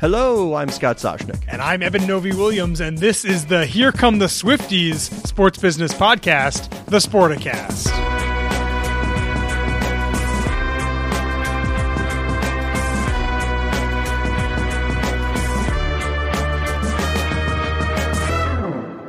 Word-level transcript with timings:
Hello, 0.00 0.54
I'm 0.54 0.68
Scott 0.68 0.98
Soshnick. 0.98 1.42
And 1.48 1.60
I'm 1.60 1.82
Eben 1.82 2.06
Novy 2.06 2.30
Williams, 2.30 2.80
and 2.80 2.98
this 2.98 3.24
is 3.24 3.46
the 3.46 3.66
Here 3.66 3.90
Come 3.90 4.20
the 4.20 4.26
Swifties 4.26 5.26
sports 5.26 5.58
business 5.58 5.92
podcast, 5.92 6.68
The 6.86 6.98
Sporticast. 6.98 7.88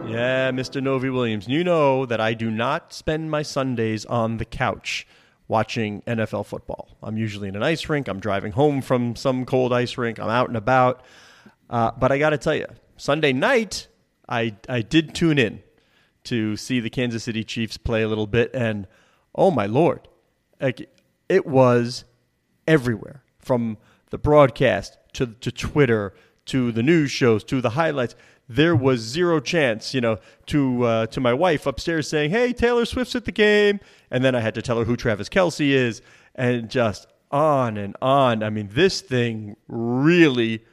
Yeah, 0.10 0.50
Mr. 0.52 0.82
Novy 0.82 1.12
Williams. 1.12 1.48
You 1.48 1.64
know 1.64 2.08
that 2.08 2.20
I 2.20 2.34
do 2.34 2.50
not 2.50 2.94
spend 2.94 3.30
my 3.30 3.44
Sundays 3.44 4.06
on 4.06 4.38
the 4.38 4.46
couch 4.46 5.06
watching 5.50 6.02
NFL 6.04 6.46
football. 6.46 6.96
I'm 7.04 7.18
usually 7.18 7.50
in 7.50 7.58
an 7.58 7.64
ice 7.64 7.90
rink. 7.90 8.08
I'm 8.08 8.22
driving 8.22 8.54
home 8.54 8.82
from 8.82 9.18
some 9.18 9.46
cold 9.46 9.74
ice 9.74 9.98
rink. 9.98 10.20
I'm 10.20 10.30
out 10.30 10.48
and 10.48 10.56
about. 10.56 11.04
Uh, 11.70 11.92
but 12.00 12.12
I 12.12 12.20
got 12.20 12.30
to 12.30 12.38
tell 12.38 12.56
you, 12.56 12.68
Sunday 12.96 13.34
night, 13.34 13.88
I, 14.30 14.56
I 14.70 14.82
did 14.82 15.14
tune 15.14 15.38
in 15.38 15.62
to 16.26 16.56
see 16.56 16.80
the 16.80 16.90
Kansas 16.90 17.24
City 17.24 17.44
Chiefs 17.44 17.78
play 17.78 18.04
a 18.04 18.08
little 18.08 18.28
bit. 18.28 18.52
And 18.54 18.88
oh, 19.36 19.52
my 19.52 19.66
Lord, 19.66 20.08
like, 20.62 20.90
it 21.28 21.46
was 21.46 22.06
everywhere 22.68 23.24
from 23.40 23.78
the 24.12 24.18
broadcast 24.18 24.98
to, 25.14 25.28
to 25.28 25.52
Twitter 25.52 26.14
to 26.46 26.72
the 26.72 26.84
news 26.84 27.12
shows 27.12 27.44
to 27.46 27.62
the 27.62 27.72
highlights 27.72 28.16
there 28.50 28.76
was 28.76 29.00
zero 29.00 29.40
chance, 29.40 29.94
you 29.94 30.02
know, 30.02 30.18
to 30.48 30.84
uh, 30.84 31.06
to 31.08 31.22
my 31.22 31.34
wife 31.34 31.68
upstairs 31.68 32.10
saying, 32.10 32.32
"Hey, 32.32 32.52
Taylor 32.52 32.86
Swift's 32.86 33.16
at 33.16 33.26
the 33.26 33.32
game," 33.32 33.80
and 34.10 34.24
then 34.24 34.34
I 34.34 34.40
had 34.42 34.56
to 34.56 34.62
tell 34.62 34.80
her 34.80 34.86
who 34.86 34.98
Travis 34.98 35.30
Kelce 35.30 35.70
is, 35.70 36.02
and 36.34 36.70
just 36.70 37.08
on 37.32 37.78
and 37.78 37.96
on. 38.02 38.42
I 38.42 38.50
mean, 38.50 38.70
this 38.74 39.02
thing 39.02 39.56
really 39.68 40.66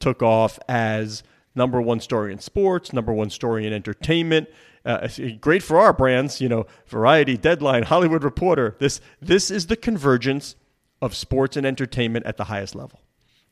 took 0.00 0.22
off 0.22 0.58
as 0.68 1.22
number 1.54 1.82
one 1.82 2.00
story 2.00 2.32
in 2.32 2.38
sports, 2.38 2.92
number 2.94 3.12
one 3.12 3.28
story 3.28 3.66
in 3.66 3.74
entertainment. 3.74 4.48
Uh, 4.84 5.08
great 5.40 5.62
for 5.62 5.78
our 5.78 5.92
brands, 5.92 6.40
you 6.40 6.48
know, 6.48 6.64
Variety, 6.86 7.36
Deadline, 7.36 7.82
Hollywood 7.82 8.24
Reporter. 8.24 8.74
This 8.78 9.02
this 9.20 9.50
is 9.50 9.66
the 9.66 9.76
convergence 9.76 10.56
of 11.02 11.14
sports 11.14 11.58
and 11.58 11.66
entertainment 11.66 12.24
at 12.24 12.38
the 12.38 12.44
highest 12.44 12.74
level. 12.74 13.02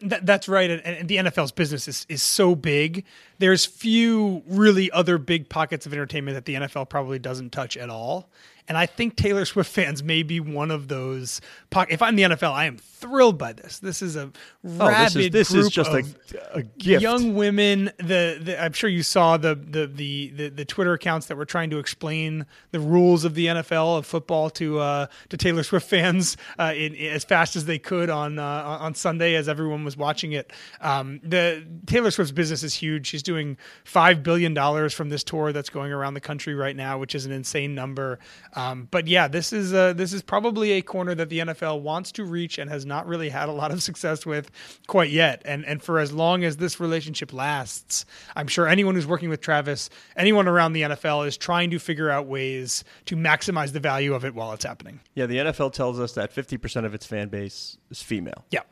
That, 0.00 0.26
that's 0.26 0.46
right, 0.46 0.68
and, 0.68 0.82
and, 0.84 1.08
the 1.08 1.16
NFL's 1.16 1.52
business 1.52 1.88
is, 1.88 2.04
is 2.10 2.22
so 2.22 2.54
big. 2.54 3.04
There's 3.38 3.64
few 3.64 4.42
really 4.46 4.90
other 4.90 5.16
big 5.16 5.48
pockets 5.48 5.86
of 5.86 5.92
entertainment 5.94 6.34
that 6.34 6.44
the 6.44 6.54
NFL 6.54 6.90
probably 6.90 7.18
doesn't 7.18 7.50
touch 7.50 7.78
at 7.78 7.88
all. 7.88 8.28
And 8.69 8.77
I 8.77 8.87
think 8.87 9.16
Taylor 9.16 9.44
Swift 9.44 9.71
fans 9.71 10.03
may 10.03 10.22
be 10.22 10.41
one 10.41 10.71
of 10.71 10.88
those. 10.88 11.41
Po- 11.71 11.87
if 11.88 12.03
I'm 12.03 12.16
the 12.16 12.25
NFL, 12.25 12.53
I 12.53 12.65
am 12.65 12.78
thrilled 12.78 13.38
by 13.38 13.53
this. 13.53 13.78
This 13.78 14.03
is 14.03 14.16
a 14.16 14.32
rabid 14.62 14.81
oh, 14.81 15.04
this 15.04 15.16
is, 15.16 15.31
this 15.31 15.50
group 15.50 15.65
is 15.66 15.71
just 15.71 15.91
of 15.91 16.16
a, 16.54 16.59
a 16.59 16.62
gift. 16.62 17.03
young 17.03 17.34
women. 17.34 17.91
The, 17.99 18.38
the, 18.41 18.62
I'm 18.62 18.72
sure 18.72 18.91
you 18.91 19.03
saw 19.03 19.37
the, 19.37 19.55
the, 19.55 19.87
the 19.87 20.31
the 20.31 20.49
the 20.49 20.65
Twitter 20.65 20.93
accounts 20.94 21.26
that 21.26 21.37
were 21.37 21.44
trying 21.44 21.71
to 21.71 21.78
explain 21.78 22.47
the 22.71 22.81
rules 22.81 23.25
of 23.25 23.34
the 23.34 23.47
NFL 23.47 23.99
of 23.99 24.06
football 24.06 24.50
to 24.50 24.78
uh, 24.81 25.06
to 25.28 25.37
Taylor 25.37 25.62
Swift 25.62 25.88
fans 25.88 26.37
uh, 26.59 26.72
in, 26.75 26.94
in, 26.94 27.12
as 27.12 27.25
fast 27.25 27.56
as 27.56 27.66
they 27.66 27.78
could 27.78 28.10
on 28.10 28.38
uh, 28.38 28.78
on 28.81 28.94
Sunday 28.94 29.34
as 29.34 29.49
everyone 29.49 29.84
was 29.84 29.97
watching 29.97 30.32
it. 30.32 30.53
Um, 30.81 31.21
the 31.22 31.65
Taylor 31.87 32.10
Swift's 32.10 32.32
business 32.32 32.62
is 32.62 32.75
huge. 32.75 33.06
She's 33.06 33.22
doing 33.22 33.56
five 33.84 34.22
billion 34.22 34.55
dollars 34.55 34.93
from 34.93 35.09
this 35.10 35.22
tour 35.22 35.53
that's 35.53 35.71
going 35.71 35.93
around 35.93 36.15
the 36.15 36.21
country 36.21 36.55
right 36.55 36.75
now, 36.75 36.99
which 36.99 37.15
is 37.15 37.26
an 37.26 37.32
insane 37.32 37.75
number. 37.75 38.19
Um, 38.56 38.89
but 38.91 39.06
yeah, 39.06 39.28
this 39.28 39.53
is 39.53 39.75
uh, 39.75 39.93
this 39.93 40.15
is 40.15 40.22
probably 40.22 40.72
a 40.72 40.83
corner 40.83 41.15
that 41.15 41.28
the 41.28 41.41
NFL 41.41 41.83
wants 41.83 42.11
to 42.12 42.25
reach 42.25 42.56
and 42.56 42.71
has 42.71 42.87
not 42.87 43.06
really 43.06 43.28
had 43.28 43.50
a 43.50 43.53
lot 43.53 43.71
of 43.71 43.83
success 43.83 44.25
with 44.25 44.50
quite 44.87 45.11
yet. 45.11 45.43
And 45.44 45.65
and 45.67 45.83
for 45.83 45.99
as 45.99 46.12
long 46.12 46.43
as 46.43 46.56
this 46.56 46.81
relationship 46.81 47.33
lasts, 47.33 48.06
I'm 48.34 48.49
sure 48.49 48.67
anyone 48.67 48.94
who's 48.94 49.06
working 49.06 49.28
with 49.28 49.43
Travis, 49.43 49.91
anyone 50.17 50.49
around 50.49 50.72
the 50.72 50.83
NFL, 50.83 51.27
is 51.27 51.37
trying 51.37 51.71
to 51.71 51.78
figure 51.78 52.11
out 52.11 52.27
ways 52.27 52.83
to 53.05 53.15
maximize 53.15 53.72
the 53.72 53.81
value 53.81 54.15
of 54.15 54.25
it 54.25 54.34
while 54.34 54.53
it's 54.53 54.65
happening. 54.65 55.00
Yeah, 55.15 55.27
the 55.27 55.37
NFL 55.37 55.73
tells 55.75 56.00
us 56.00 56.12
that 56.12 56.34
50% 56.34 56.84
of 56.87 56.94
its 56.94 57.05
fan 57.05 57.28
base 57.28 57.77
is 57.91 58.03
female. 58.03 58.44
Yeah. 58.50 58.62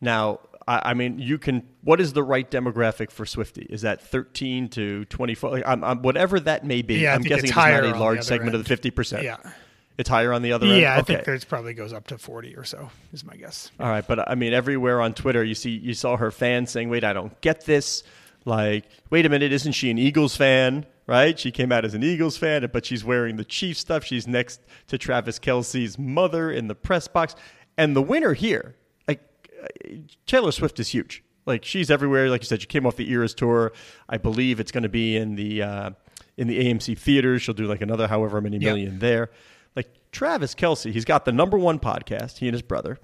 Now, 0.00 0.40
I, 0.68 0.90
I, 0.90 0.94
mean, 0.94 1.18
you 1.18 1.38
can. 1.38 1.66
What 1.82 1.98
is 1.98 2.12
the 2.12 2.22
right 2.22 2.48
demographic 2.48 3.10
for 3.10 3.24
Swifty? 3.24 3.66
Is 3.70 3.82
that 3.82 4.02
13 4.02 4.68
to 4.70 5.06
24? 5.06 5.50
Like, 5.50 5.62
I'm, 5.66 5.82
I'm, 5.82 6.02
whatever 6.02 6.38
that 6.40 6.64
may 6.64 6.82
be. 6.82 6.96
Yeah, 6.96 7.14
I'm 7.14 7.22
guessing 7.22 7.46
it's, 7.46 7.56
not 7.56 7.84
a 7.84 7.98
large 7.98 8.22
segment 8.22 8.54
end. 8.54 8.68
of 8.68 8.68
the 8.68 8.90
50%. 8.90 9.22
Yeah. 9.22 9.38
It's 9.96 10.08
higher 10.08 10.32
on 10.32 10.42
the 10.42 10.52
other 10.52 10.66
yeah, 10.66 10.72
end. 10.72 10.82
Yeah, 10.82 10.94
I 10.94 10.98
okay. 11.00 11.14
think 11.16 11.28
it 11.28 11.48
probably 11.48 11.74
goes 11.74 11.92
up 11.92 12.06
to 12.08 12.18
40 12.18 12.54
or 12.54 12.64
so. 12.64 12.90
Is 13.12 13.24
my 13.24 13.34
guess. 13.34 13.72
All 13.80 13.88
right, 13.88 14.06
but 14.06 14.28
I 14.30 14.34
mean, 14.34 14.52
everywhere 14.52 15.00
on 15.00 15.14
Twitter, 15.14 15.42
you 15.42 15.54
see, 15.54 15.70
you 15.70 15.94
saw 15.94 16.16
her 16.16 16.30
fans 16.30 16.70
saying, 16.70 16.88
"Wait, 16.88 17.02
I 17.02 17.12
don't 17.12 17.38
get 17.40 17.64
this." 17.64 18.04
Like, 18.44 18.84
wait 19.10 19.26
a 19.26 19.28
minute, 19.28 19.52
isn't 19.52 19.72
she 19.72 19.90
an 19.90 19.98
Eagles 19.98 20.36
fan? 20.36 20.86
Right? 21.06 21.38
She 21.38 21.50
came 21.50 21.72
out 21.72 21.84
as 21.84 21.94
an 21.94 22.04
Eagles 22.04 22.36
fan, 22.36 22.68
but 22.72 22.86
she's 22.86 23.04
wearing 23.04 23.36
the 23.36 23.44
Chiefs 23.44 23.80
stuff. 23.80 24.04
She's 24.04 24.28
next 24.28 24.60
to 24.86 24.98
Travis 24.98 25.38
Kelce's 25.38 25.98
mother 25.98 26.50
in 26.50 26.68
the 26.68 26.74
press 26.74 27.08
box, 27.08 27.34
and 27.76 27.96
the 27.96 28.02
winner 28.02 28.34
here, 28.34 28.76
Taylor 30.26 30.52
Swift, 30.52 30.78
is 30.80 30.88
huge. 30.88 31.22
Like 31.46 31.64
she's 31.64 31.90
everywhere. 31.90 32.28
Like 32.28 32.42
you 32.42 32.46
said, 32.46 32.60
she 32.60 32.66
came 32.66 32.86
off 32.86 32.96
the 32.96 33.10
Eras 33.10 33.34
tour. 33.34 33.72
I 34.08 34.18
believe 34.18 34.60
it's 34.60 34.70
going 34.70 34.82
to 34.82 34.88
be 34.88 35.16
in 35.16 35.34
the 35.34 35.62
uh, 35.62 35.90
in 36.36 36.46
the 36.46 36.58
AMC 36.58 36.98
theaters. 36.98 37.42
She'll 37.42 37.54
do 37.54 37.66
like 37.66 37.80
another 37.80 38.06
however 38.06 38.40
many 38.40 38.58
million 38.58 38.92
yep. 38.92 39.00
there. 39.00 39.30
Like 39.74 39.88
Travis 40.12 40.54
Kelce, 40.54 40.92
he's 40.92 41.06
got 41.06 41.24
the 41.24 41.32
number 41.32 41.56
one 41.56 41.78
podcast. 41.78 42.38
He 42.38 42.48
and 42.48 42.54
his 42.54 42.62
brother, 42.62 42.98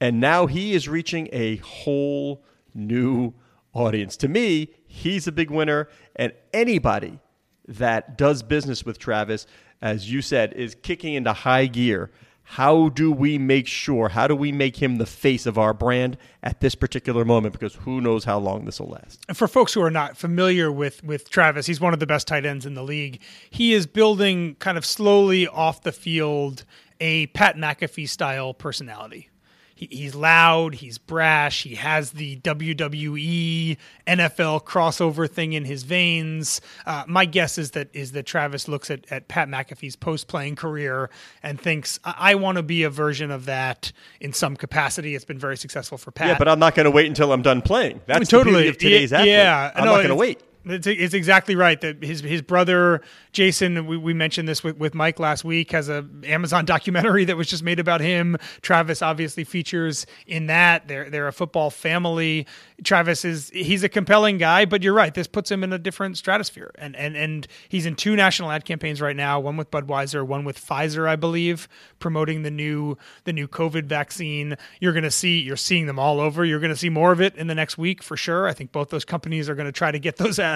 and 0.00 0.20
now 0.20 0.46
he 0.46 0.74
is 0.74 0.88
reaching 0.88 1.28
a 1.32 1.56
whole 1.56 2.44
new 2.72 3.34
audience. 3.72 4.16
To 4.18 4.28
me, 4.28 4.70
he's 4.86 5.26
a 5.26 5.32
big 5.32 5.50
winner, 5.50 5.88
and 6.14 6.32
anybody 6.54 7.18
that 7.66 8.16
does 8.16 8.44
business 8.44 8.84
with 8.84 8.98
Travis, 8.98 9.46
as 9.82 10.10
you 10.10 10.22
said, 10.22 10.52
is 10.52 10.76
kicking 10.76 11.14
into 11.14 11.32
high 11.32 11.66
gear 11.66 12.10
how 12.50 12.90
do 12.90 13.10
we 13.10 13.38
make 13.38 13.66
sure, 13.66 14.08
how 14.08 14.28
do 14.28 14.36
we 14.36 14.52
make 14.52 14.76
him 14.76 14.96
the 14.96 15.06
face 15.06 15.46
of 15.46 15.58
our 15.58 15.74
brand 15.74 16.16
at 16.44 16.60
this 16.60 16.76
particular 16.76 17.24
moment? 17.24 17.52
Because 17.52 17.74
who 17.74 18.00
knows 18.00 18.24
how 18.24 18.38
long 18.38 18.64
this 18.64 18.78
will 18.78 18.90
last. 18.90 19.20
And 19.28 19.36
For 19.36 19.48
folks 19.48 19.74
who 19.74 19.82
are 19.82 19.90
not 19.90 20.16
familiar 20.16 20.70
with, 20.70 21.02
with 21.02 21.28
Travis, 21.28 21.66
he's 21.66 21.80
one 21.80 21.92
of 21.92 21.98
the 21.98 22.06
best 22.06 22.28
tight 22.28 22.46
ends 22.46 22.64
in 22.64 22.74
the 22.74 22.84
league. 22.84 23.20
He 23.50 23.74
is 23.74 23.86
building 23.86 24.54
kind 24.60 24.78
of 24.78 24.86
slowly 24.86 25.48
off 25.48 25.82
the 25.82 25.90
field 25.90 26.64
a 27.00 27.26
Pat 27.28 27.56
McAfee 27.56 28.08
style 28.08 28.54
personality 28.54 29.28
he, 29.76 29.86
he's 29.90 30.14
loud, 30.14 30.74
he's 30.74 30.96
brash, 30.96 31.62
he 31.62 31.74
has 31.74 32.12
the 32.12 32.36
WWE 32.38 33.76
NFL 34.06 34.64
crossover 34.64 35.30
thing 35.30 35.52
in 35.52 35.66
his 35.66 35.82
veins. 35.82 36.62
Uh, 36.86 37.04
my 37.06 37.26
guess 37.26 37.58
is 37.58 37.72
that 37.72 37.88
is 37.92 38.12
that 38.12 38.24
Travis 38.24 38.68
looks 38.68 38.90
at, 38.90 39.04
at 39.12 39.28
Pat 39.28 39.48
McAfee's 39.48 39.94
post 39.94 40.28
playing 40.28 40.56
career 40.56 41.10
and 41.42 41.60
thinks, 41.60 42.00
I, 42.04 42.14
I 42.18 42.34
want 42.36 42.56
to 42.56 42.62
be 42.62 42.84
a 42.84 42.90
version 42.90 43.30
of 43.30 43.44
that 43.44 43.92
in 44.18 44.32
some 44.32 44.56
capacity. 44.56 45.14
It's 45.14 45.26
been 45.26 45.38
very 45.38 45.58
successful 45.58 45.98
for 45.98 46.10
Pat. 46.10 46.28
Yeah, 46.28 46.38
but 46.38 46.48
I'm 46.48 46.58
not 46.58 46.74
going 46.74 46.84
to 46.84 46.90
wait 46.90 47.06
until 47.06 47.32
I'm 47.32 47.42
done 47.42 47.60
playing. 47.60 48.00
That's 48.06 48.16
I 48.16 48.20
mean, 48.20 48.44
totally. 48.44 48.68
of 48.68 48.78
today's 48.78 49.12
yeah, 49.12 49.18
athlete. 49.18 49.32
Yeah, 49.32 49.72
I'm 49.74 49.84
no, 49.84 49.90
not 49.92 49.96
going 49.98 50.08
to 50.08 50.14
wait 50.14 50.42
It's, 50.66 50.86
it's 50.86 51.14
exactly 51.14 51.54
right. 51.54 51.80
That 51.80 52.02
his 52.02 52.20
his 52.20 52.42
brother 52.42 53.00
Jason, 53.32 53.86
we, 53.86 53.96
we 53.96 54.12
mentioned 54.12 54.48
this 54.48 54.64
with, 54.64 54.78
with 54.78 54.94
Mike 54.94 55.20
last 55.20 55.44
week, 55.44 55.70
has 55.70 55.88
a 55.88 56.04
Amazon 56.24 56.64
documentary 56.64 57.24
that 57.26 57.36
was 57.36 57.46
just 57.46 57.62
made 57.62 57.78
about 57.78 58.00
him. 58.00 58.36
Travis 58.62 59.00
obviously 59.00 59.44
features 59.44 60.06
in 60.26 60.46
that. 60.46 60.88
They're 60.88 61.08
they're 61.08 61.28
a 61.28 61.32
football 61.32 61.70
family. 61.70 62.46
Travis 62.82 63.24
is 63.24 63.50
he's 63.50 63.84
a 63.84 63.88
compelling 63.88 64.38
guy, 64.38 64.64
but 64.64 64.82
you're 64.82 64.92
right. 64.92 65.14
This 65.14 65.28
puts 65.28 65.50
him 65.50 65.62
in 65.62 65.72
a 65.72 65.78
different 65.78 66.18
stratosphere, 66.18 66.72
and 66.78 66.96
and 66.96 67.16
and 67.16 67.46
he's 67.68 67.86
in 67.86 67.94
two 67.94 68.16
national 68.16 68.50
ad 68.50 68.64
campaigns 68.64 69.00
right 69.00 69.16
now. 69.16 69.38
One 69.38 69.56
with 69.56 69.70
Budweiser, 69.70 70.26
one 70.26 70.44
with 70.44 70.58
Pfizer, 70.58 71.08
I 71.08 71.14
believe, 71.14 71.68
promoting 72.00 72.42
the 72.42 72.50
new 72.50 72.98
the 73.22 73.32
new 73.32 73.46
COVID 73.46 73.84
vaccine. 73.84 74.56
You're 74.80 74.92
to 75.04 75.10
see 75.12 75.38
you're 75.40 75.56
seeing 75.56 75.86
them 75.86 76.00
all 76.00 76.18
over. 76.18 76.44
You're 76.44 76.58
to 76.70 76.76
see 76.76 76.90
more 76.90 77.12
of 77.12 77.20
it 77.20 77.36
in 77.36 77.46
the 77.46 77.54
next 77.54 77.78
week 77.78 78.02
for 78.02 78.16
sure. 78.16 78.48
I 78.48 78.52
think 78.52 78.72
both 78.72 78.88
those 78.88 79.04
companies 79.04 79.48
are 79.48 79.54
to 79.66 79.72
try 79.72 79.92
to 79.92 79.98
get 79.98 80.16
those 80.16 80.38
ads 80.38 80.55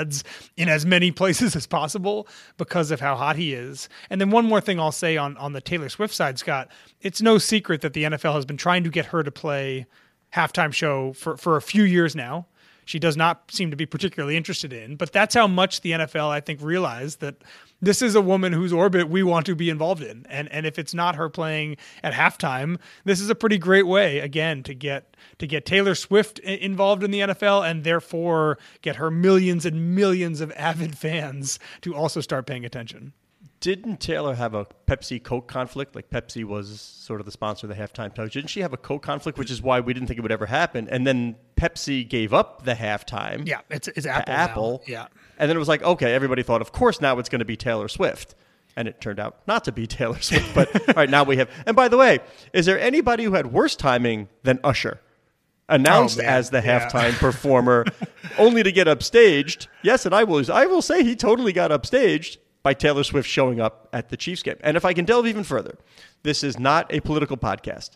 in 0.57 0.69
as 0.69 0.87
many 0.87 1.11
places 1.21 1.57
as 1.57 1.67
possible 1.67 2.27
because 2.57 2.91
of 2.91 3.01
how 3.01 3.17
hot 3.17 3.37
he 3.37 3.55
is. 3.55 3.89
And 4.11 4.21
then 4.21 4.31
one 4.31 4.47
more 4.47 4.61
thing 4.61 4.79
I'll 4.79 4.93
say 4.93 5.17
on 5.17 5.37
on 5.37 5.53
the 5.53 5.61
Taylor 5.61 5.89
Swift 5.89 6.15
side, 6.15 6.39
Scott, 6.39 6.69
it's 7.01 7.21
no 7.23 7.39
secret 7.39 7.81
that 7.83 7.93
the 7.93 8.05
NFL 8.05 8.35
has 8.35 8.45
been 8.45 8.57
trying 8.57 8.85
to 8.85 8.91
get 8.91 9.07
her 9.07 9.23
to 9.23 9.31
play 9.31 9.87
halftime 10.35 10.73
show 10.73 11.13
for 11.13 11.37
for 11.37 11.57
a 11.57 11.63
few 11.63 11.85
years 11.85 12.15
now. 12.15 12.47
She 12.85 12.99
does 12.99 13.17
not 13.17 13.51
seem 13.53 13.71
to 13.71 13.77
be 13.77 13.87
particularly 13.87 14.37
interested 14.37 14.73
in, 14.73 14.97
but 14.97 15.13
that's 15.13 15.35
how 15.35 15.47
much 15.47 15.83
the 15.83 15.93
NFL 15.93 16.29
I 16.29 16.41
think 16.41 16.61
realized 16.61 17.21
that 17.21 17.37
this 17.81 18.03
is 18.03 18.15
a 18.15 18.21
woman 18.21 18.53
whose 18.53 18.73
orbit 18.73 19.09
we 19.09 19.23
want 19.23 19.47
to 19.47 19.55
be 19.55 19.71
involved 19.71 20.03
in. 20.03 20.27
And 20.29 20.49
and 20.51 20.67
if 20.67 20.79
it's 20.79 20.95
not 20.95 21.17
her 21.17 21.29
playing 21.29 21.77
at 22.03 22.13
halftime, 22.13 22.79
this 23.05 23.21
is 23.21 23.31
a 23.31 23.35
pretty 23.35 23.59
great 23.59 23.87
way 23.87 24.19
again 24.19 24.63
to 24.65 24.75
get 24.75 25.17
to 25.39 25.47
get 25.47 25.65
Taylor 25.67 25.95
Swift 25.95 26.39
involved 26.41 27.03
in 27.03 27.11
the 27.11 27.21
NFL 27.21 27.69
and 27.69 27.85
therefore 27.85 28.59
get 28.83 28.97
her 28.97 29.11
millions 29.11 29.65
and 29.67 29.95
millions 29.95 30.41
of 30.41 30.53
avid 30.53 30.97
fans 30.97 31.59
to 31.83 31.95
also 31.95 32.21
start 32.21 32.47
paying 32.47 32.65
attention. 32.65 33.13
Didn't 33.61 34.01
Taylor 34.01 34.35
have 34.35 34.55
a 34.55 34.67
Pepsi 34.87 35.23
Coke 35.23 35.47
conflict? 35.47 35.95
Like 35.95 36.09
Pepsi 36.09 36.45
was 36.45 36.81
sort 36.81 37.21
of 37.21 37.27
the 37.27 37.33
sponsor 37.33 37.67
of 37.67 37.77
the 37.77 37.81
halftime 37.83 38.15
show. 38.17 38.27
Didn't 38.27 38.49
she 38.49 38.61
have 38.61 38.73
a 38.73 38.79
Coke 38.79 39.03
conflict, 39.03 39.37
which 39.39 39.51
is 39.51 39.61
why 39.61 39.81
we 39.81 39.93
didn't 39.93 40.07
think 40.07 40.17
it 40.19 40.23
would 40.23 40.33
ever 40.33 40.47
happen? 40.47 40.89
And 40.89 41.07
then 41.07 41.37
Pepsi 41.57 42.09
gave 42.09 42.33
up 42.33 42.65
the 42.65 42.73
halftime. 42.73 43.47
Yeah, 43.47 43.61
it's, 43.69 43.87
it's 43.89 44.07
Apple. 44.07 44.33
Apple. 44.35 44.83
Now. 44.89 44.93
Yeah. 44.93 45.07
And 45.39 45.51
then 45.51 45.57
it 45.57 45.59
was 45.59 45.69
like, 45.69 45.83
okay, 45.83 46.15
everybody 46.15 46.43
thought, 46.43 46.63
of 46.63 46.73
course, 46.73 47.03
now 47.03 47.19
it's 47.19 47.29
going 47.29 47.41
to 47.41 47.45
be 47.45 47.57
Taylor 47.57 47.89
Swift. 47.89 48.35
And 48.77 48.89
it 48.89 48.99
turned 49.01 49.21
out 49.21 49.41
not 49.47 49.65
to 49.65 49.73
be 49.73 49.87
Taylor 49.87 50.21
Swift. 50.21 50.55
But 50.55 50.75
all 50.89 50.95
right, 50.95 51.11
now 51.11 51.25
we 51.25 51.37
have. 51.37 51.51
And 51.67 51.77
by 51.77 51.89
the 51.89 51.99
way, 51.99 52.21
is 52.55 52.65
there 52.65 52.81
anybody 52.81 53.25
who 53.25 53.35
had 53.35 53.53
worse 53.53 53.77
timing 53.77 54.29
than 54.43 54.59
Usher? 54.65 55.01
Announced 55.69 56.19
Oh, 56.19 56.25
as 56.25 56.49
the 56.51 56.63
Yeah. 56.65 56.89
halftime 56.89 57.13
performer, 57.19 57.85
only 58.39 58.63
to 58.63 58.73
get 58.73 58.87
upstaged. 58.87 59.67
Yes, 59.83 60.07
and 60.07 60.15
I 60.15 60.25
will. 60.25 60.51
I 60.51 60.65
will 60.67 60.83
say 60.83 61.05
he 61.05 61.15
totally 61.15 61.53
got 61.53 61.71
upstaged 61.71 62.39
by 62.63 62.75
Taylor 62.75 63.05
Swift 63.05 63.29
showing 63.29 63.61
up 63.61 63.89
at 63.93 64.09
the 64.09 64.17
Chiefs 64.17 64.43
game. 64.43 64.57
And 64.61 64.77
if 64.77 64.85
I 64.85 64.93
can 64.93 65.05
delve 65.05 65.27
even 65.27 65.45
further, 65.45 65.79
this 66.23 66.45
is 66.45 66.59
not 66.59 66.93
a 66.93 67.01
political 67.01 67.37
podcast 67.37 67.91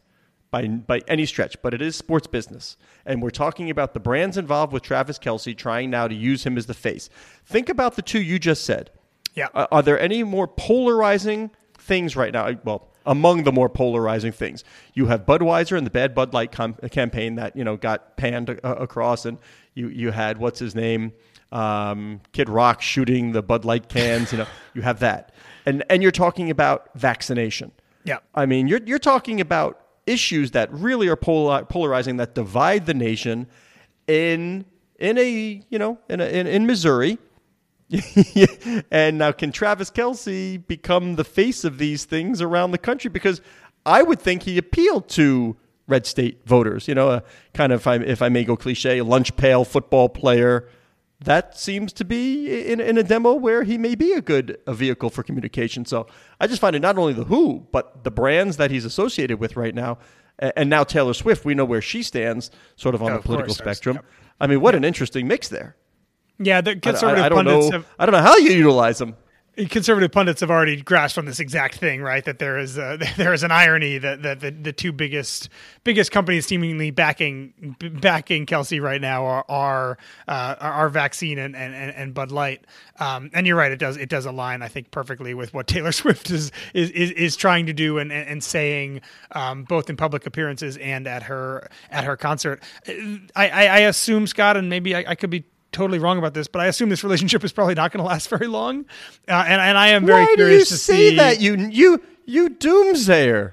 by 0.51 0.69
by 0.69 1.01
any 1.09 1.27
stretch, 1.27 1.61
but 1.63 1.75
it 1.75 1.83
is 1.83 1.97
sports 1.97 2.29
business, 2.29 2.77
and 3.05 3.21
we're 3.21 3.31
talking 3.31 3.71
about 3.71 3.93
the 3.93 4.01
brands 4.01 4.37
involved 4.37 4.73
with 4.73 4.85
Travis 4.85 5.19
Kelce 5.19 5.57
trying 5.57 5.91
now 5.91 6.07
to 6.07 6.15
use 6.15 6.47
him 6.47 6.57
as 6.57 6.67
the 6.67 6.75
face. 6.75 7.11
Think 7.45 7.69
about 7.69 7.97
the 7.97 8.03
two 8.03 8.23
you 8.23 8.39
just 8.39 8.65
said. 8.65 8.91
Yeah. 9.35 9.49
Uh, 9.53 9.67
are 9.73 9.83
there 9.83 9.99
any 9.99 10.23
more 10.23 10.47
polarizing 10.47 11.51
things 11.77 12.15
right 12.15 12.33
now? 12.33 12.53
Well, 12.65 12.89
among 13.05 13.43
the 13.43 13.51
more 13.53 13.69
polarizing 13.69 14.31
things, 14.31 14.63
you 14.95 15.07
have 15.07 15.27
Budweiser 15.27 15.77
and 15.77 15.85
the 15.85 15.91
Bad 15.91 16.15
Bud 16.15 16.33
Light 16.33 16.53
com- 16.53 16.75
campaign 16.91 17.35
that 17.35 17.57
you 17.57 17.65
know 17.65 17.77
got 17.77 18.17
panned 18.17 18.51
uh, 18.51 18.77
across, 18.79 19.27
and 19.27 19.39
you 19.75 19.89
you 19.89 20.13
had 20.13 20.39
what's 20.39 20.61
his 20.61 20.77
name, 20.77 21.13
um, 21.55 22.21
Kid 22.33 22.49
Rock 22.49 22.83
shooting 22.83 23.33
the 23.33 23.43
Bud 23.43 23.65
Light 23.65 23.89
cans. 23.89 24.33
You 24.33 24.39
know, 24.39 24.47
you 24.75 24.83
have 24.83 25.01
that, 25.01 25.33
and 25.65 25.85
and 25.89 26.03
you're 26.03 26.13
talking 26.13 26.51
about 26.51 26.91
vaccination. 26.95 27.73
Yeah. 28.05 28.19
I 28.35 28.47
mean, 28.47 28.69
you're 28.69 28.81
you're 28.85 28.99
talking 28.99 29.41
about 29.41 29.81
issues 30.07 30.51
that 30.51 30.71
really 30.73 31.09
are 31.09 31.17
polar, 31.17 31.65
polarizing 31.65 32.19
that 32.19 32.35
divide 32.35 32.87
the 32.87 32.95
nation 32.95 33.47
in 34.07 34.65
in 34.99 35.19
a 35.19 35.63
you 35.69 35.79
know 35.79 35.99
in 36.09 36.21
a, 36.21 36.27
in, 36.27 36.47
in 36.47 36.67
Missouri. 36.67 37.19
and 38.91 39.19
now, 39.19 39.31
can 39.31 39.53
Travis 39.53 39.91
Kelce 39.91 40.67
become 40.67 41.17
the 41.17 41.25
face 41.25 41.65
of 41.65 41.79
these 41.79 42.05
things 42.05 42.41
around 42.41 42.73
the 42.73 42.79
country? 42.79 43.11
Because 43.11 43.41
I 43.87 44.03
would 44.03 44.21
think 44.21 44.43
he 44.43 44.59
appealed 44.59 45.09
to 45.11 45.57
red 45.87 46.07
state 46.07 46.41
voters. 46.47 46.89
You 46.89 46.95
know, 46.95 47.11
a 47.11 47.23
kind 47.53 47.73
of, 47.73 47.81
if 47.81 47.87
I, 47.87 47.97
if 47.97 48.23
I 48.23 48.31
may 48.31 48.43
go 48.43 48.57
cliche, 48.57 49.01
lunch 49.03 49.37
pail 49.37 49.65
football 49.65 50.09
player. 50.09 50.69
That 51.25 51.59
seems 51.59 51.93
to 51.95 52.05
be 52.05 52.71
in, 52.71 52.81
in 52.81 52.99
a 52.99 53.03
demo 53.03 53.35
where 53.35 53.63
he 53.65 53.79
may 53.79 53.95
be 53.95 54.13
a 54.13 54.21
good 54.21 54.59
a 54.67 54.75
vehicle 54.75 55.11
for 55.11 55.23
communication. 55.23 55.85
So 55.85 56.07
I 56.41 56.47
just 56.47 56.61
find 56.61 56.77
it 56.77 56.81
not 56.83 56.99
only 56.99 57.13
the 57.13 57.25
who, 57.25 57.67
but 57.73 58.05
the 58.05 58.11
brands 58.11 58.57
that 58.59 58.71
he's 58.71 58.85
associated 58.85 59.41
with 59.41 59.57
right 59.57 59.75
now. 59.75 59.99
And 60.39 60.69
now 60.69 60.83
Taylor 60.85 61.15
Swift, 61.15 61.45
we 61.45 61.55
know 61.55 61.65
where 61.65 61.81
she 61.81 62.03
stands 62.03 62.51
sort 62.77 62.95
of 62.95 63.03
on 63.03 63.13
Oh, 63.13 63.17
the 63.17 63.23
political 63.23 63.55
course, 63.55 63.59
spectrum. 63.59 63.97
yep. 63.97 64.05
I 64.41 64.47
mean, 64.49 64.61
what 64.61 64.75
an 64.75 64.85
interesting 64.85 65.29
mix 65.29 65.49
there. 65.49 65.77
Yeah, 66.39 66.61
the 66.61 66.73
I- 66.73 66.75
conservative 66.75 67.23
I, 67.23 67.27
I 67.27 67.29
don't 67.29 67.45
pundits 67.45 67.67
know. 67.71 67.79
have 67.79 67.87
I 67.99 68.07
don't 68.07 68.13
know 68.13 68.21
how 68.23 68.37
you 68.37 68.51
utilize 68.51 68.99
them. 68.99 69.17
Conservative 69.57 70.11
pundits 70.11 70.41
have 70.41 70.51
already 70.51 70.81
grasped 70.83 71.19
on 71.19 71.27
this 71.27 71.39
exact 71.39 71.77
thing, 71.77 72.03
right? 72.03 72.25
That 72.25 72.39
there 72.39 72.59
is 72.59 72.77
a, 72.77 72.99
there 73.17 73.33
is 73.33 73.43
an 73.43 73.53
irony 73.53 73.99
that, 73.99 74.23
that 74.23 74.41
the, 74.41 74.51
the 74.51 74.73
two 74.73 74.93
biggest 74.93 75.49
biggest 75.85 76.11
companies 76.11 76.47
seemingly 76.47 76.91
backing 76.91 77.77
backing 78.01 78.47
Kelce 78.47 78.81
right 78.81 79.01
now 79.01 79.25
are 79.25 79.45
are, 79.49 79.99
uh, 80.27 80.57
are 80.59 80.89
vaccine 80.89 81.39
and, 81.39 81.55
and, 81.55 81.75
and 81.75 82.15
Bud 82.15 82.33
Light. 82.33 82.67
Um, 82.99 83.31
and 83.35 83.47
you're 83.47 83.57
right, 83.57 83.73
it 83.73 83.79
does 83.79 83.97
it 83.97 84.09
does 84.09 84.27
align, 84.27 84.63
I 84.63 84.69
think, 84.69 84.91
perfectly 84.91 85.35
with 85.35 85.55
what 85.55 85.67
Taylor 85.75 85.93
Swift 85.93 86.31
is 86.31 86.51
is 86.73 86.91
is, 86.91 87.11
is 87.13 87.37
trying 87.37 87.67
to 87.67 87.73
do 87.73 87.99
and, 87.99 88.13
and, 88.13 88.43
saying 88.43 89.01
um, 89.33 89.65
both 89.65 89.89
in 89.89 89.97
public 89.97 90.27
appearances 90.27 90.77
and 90.79 91.07
at 91.07 91.25
her 91.25 91.69
at 91.91 92.05
her 92.05 92.17
concert. 92.17 92.63
I, 92.89 93.49
I, 93.49 93.67
I 93.67 93.79
assume 93.81 94.27
Scott, 94.27 94.57
and 94.57 94.69
maybe 94.69 94.95
I, 94.95 95.05
I 95.09 95.15
could 95.15 95.31
be 95.31 95.45
totally 95.75 95.99
wrong 95.99 96.17
about 96.19 96.33
this, 96.33 96.47
but 96.47 96.61
I 96.61 96.67
assume 96.67 96.89
this 96.89 97.05
relationship 97.05 97.45
is 97.45 97.53
probably 97.53 97.75
not 97.75 97.93
going 97.93 98.03
to 98.03 98.09
last 98.09 98.29
very 98.37 98.47
long. 98.47 98.87
Uh, 99.29 99.45
and 99.47 99.61
and 99.61 99.77
I 99.77 99.89
am 99.89 100.07
very 100.07 100.23
Why 100.23 100.27
do 100.27 100.31
you 100.31 100.37
curious 100.37 100.69
to 100.71 100.77
say 100.79 101.11
see 101.11 101.17
that? 101.17 101.41
You 101.41 101.57
you 101.57 102.03
you 102.25 102.49
doomsayer. 102.51 103.53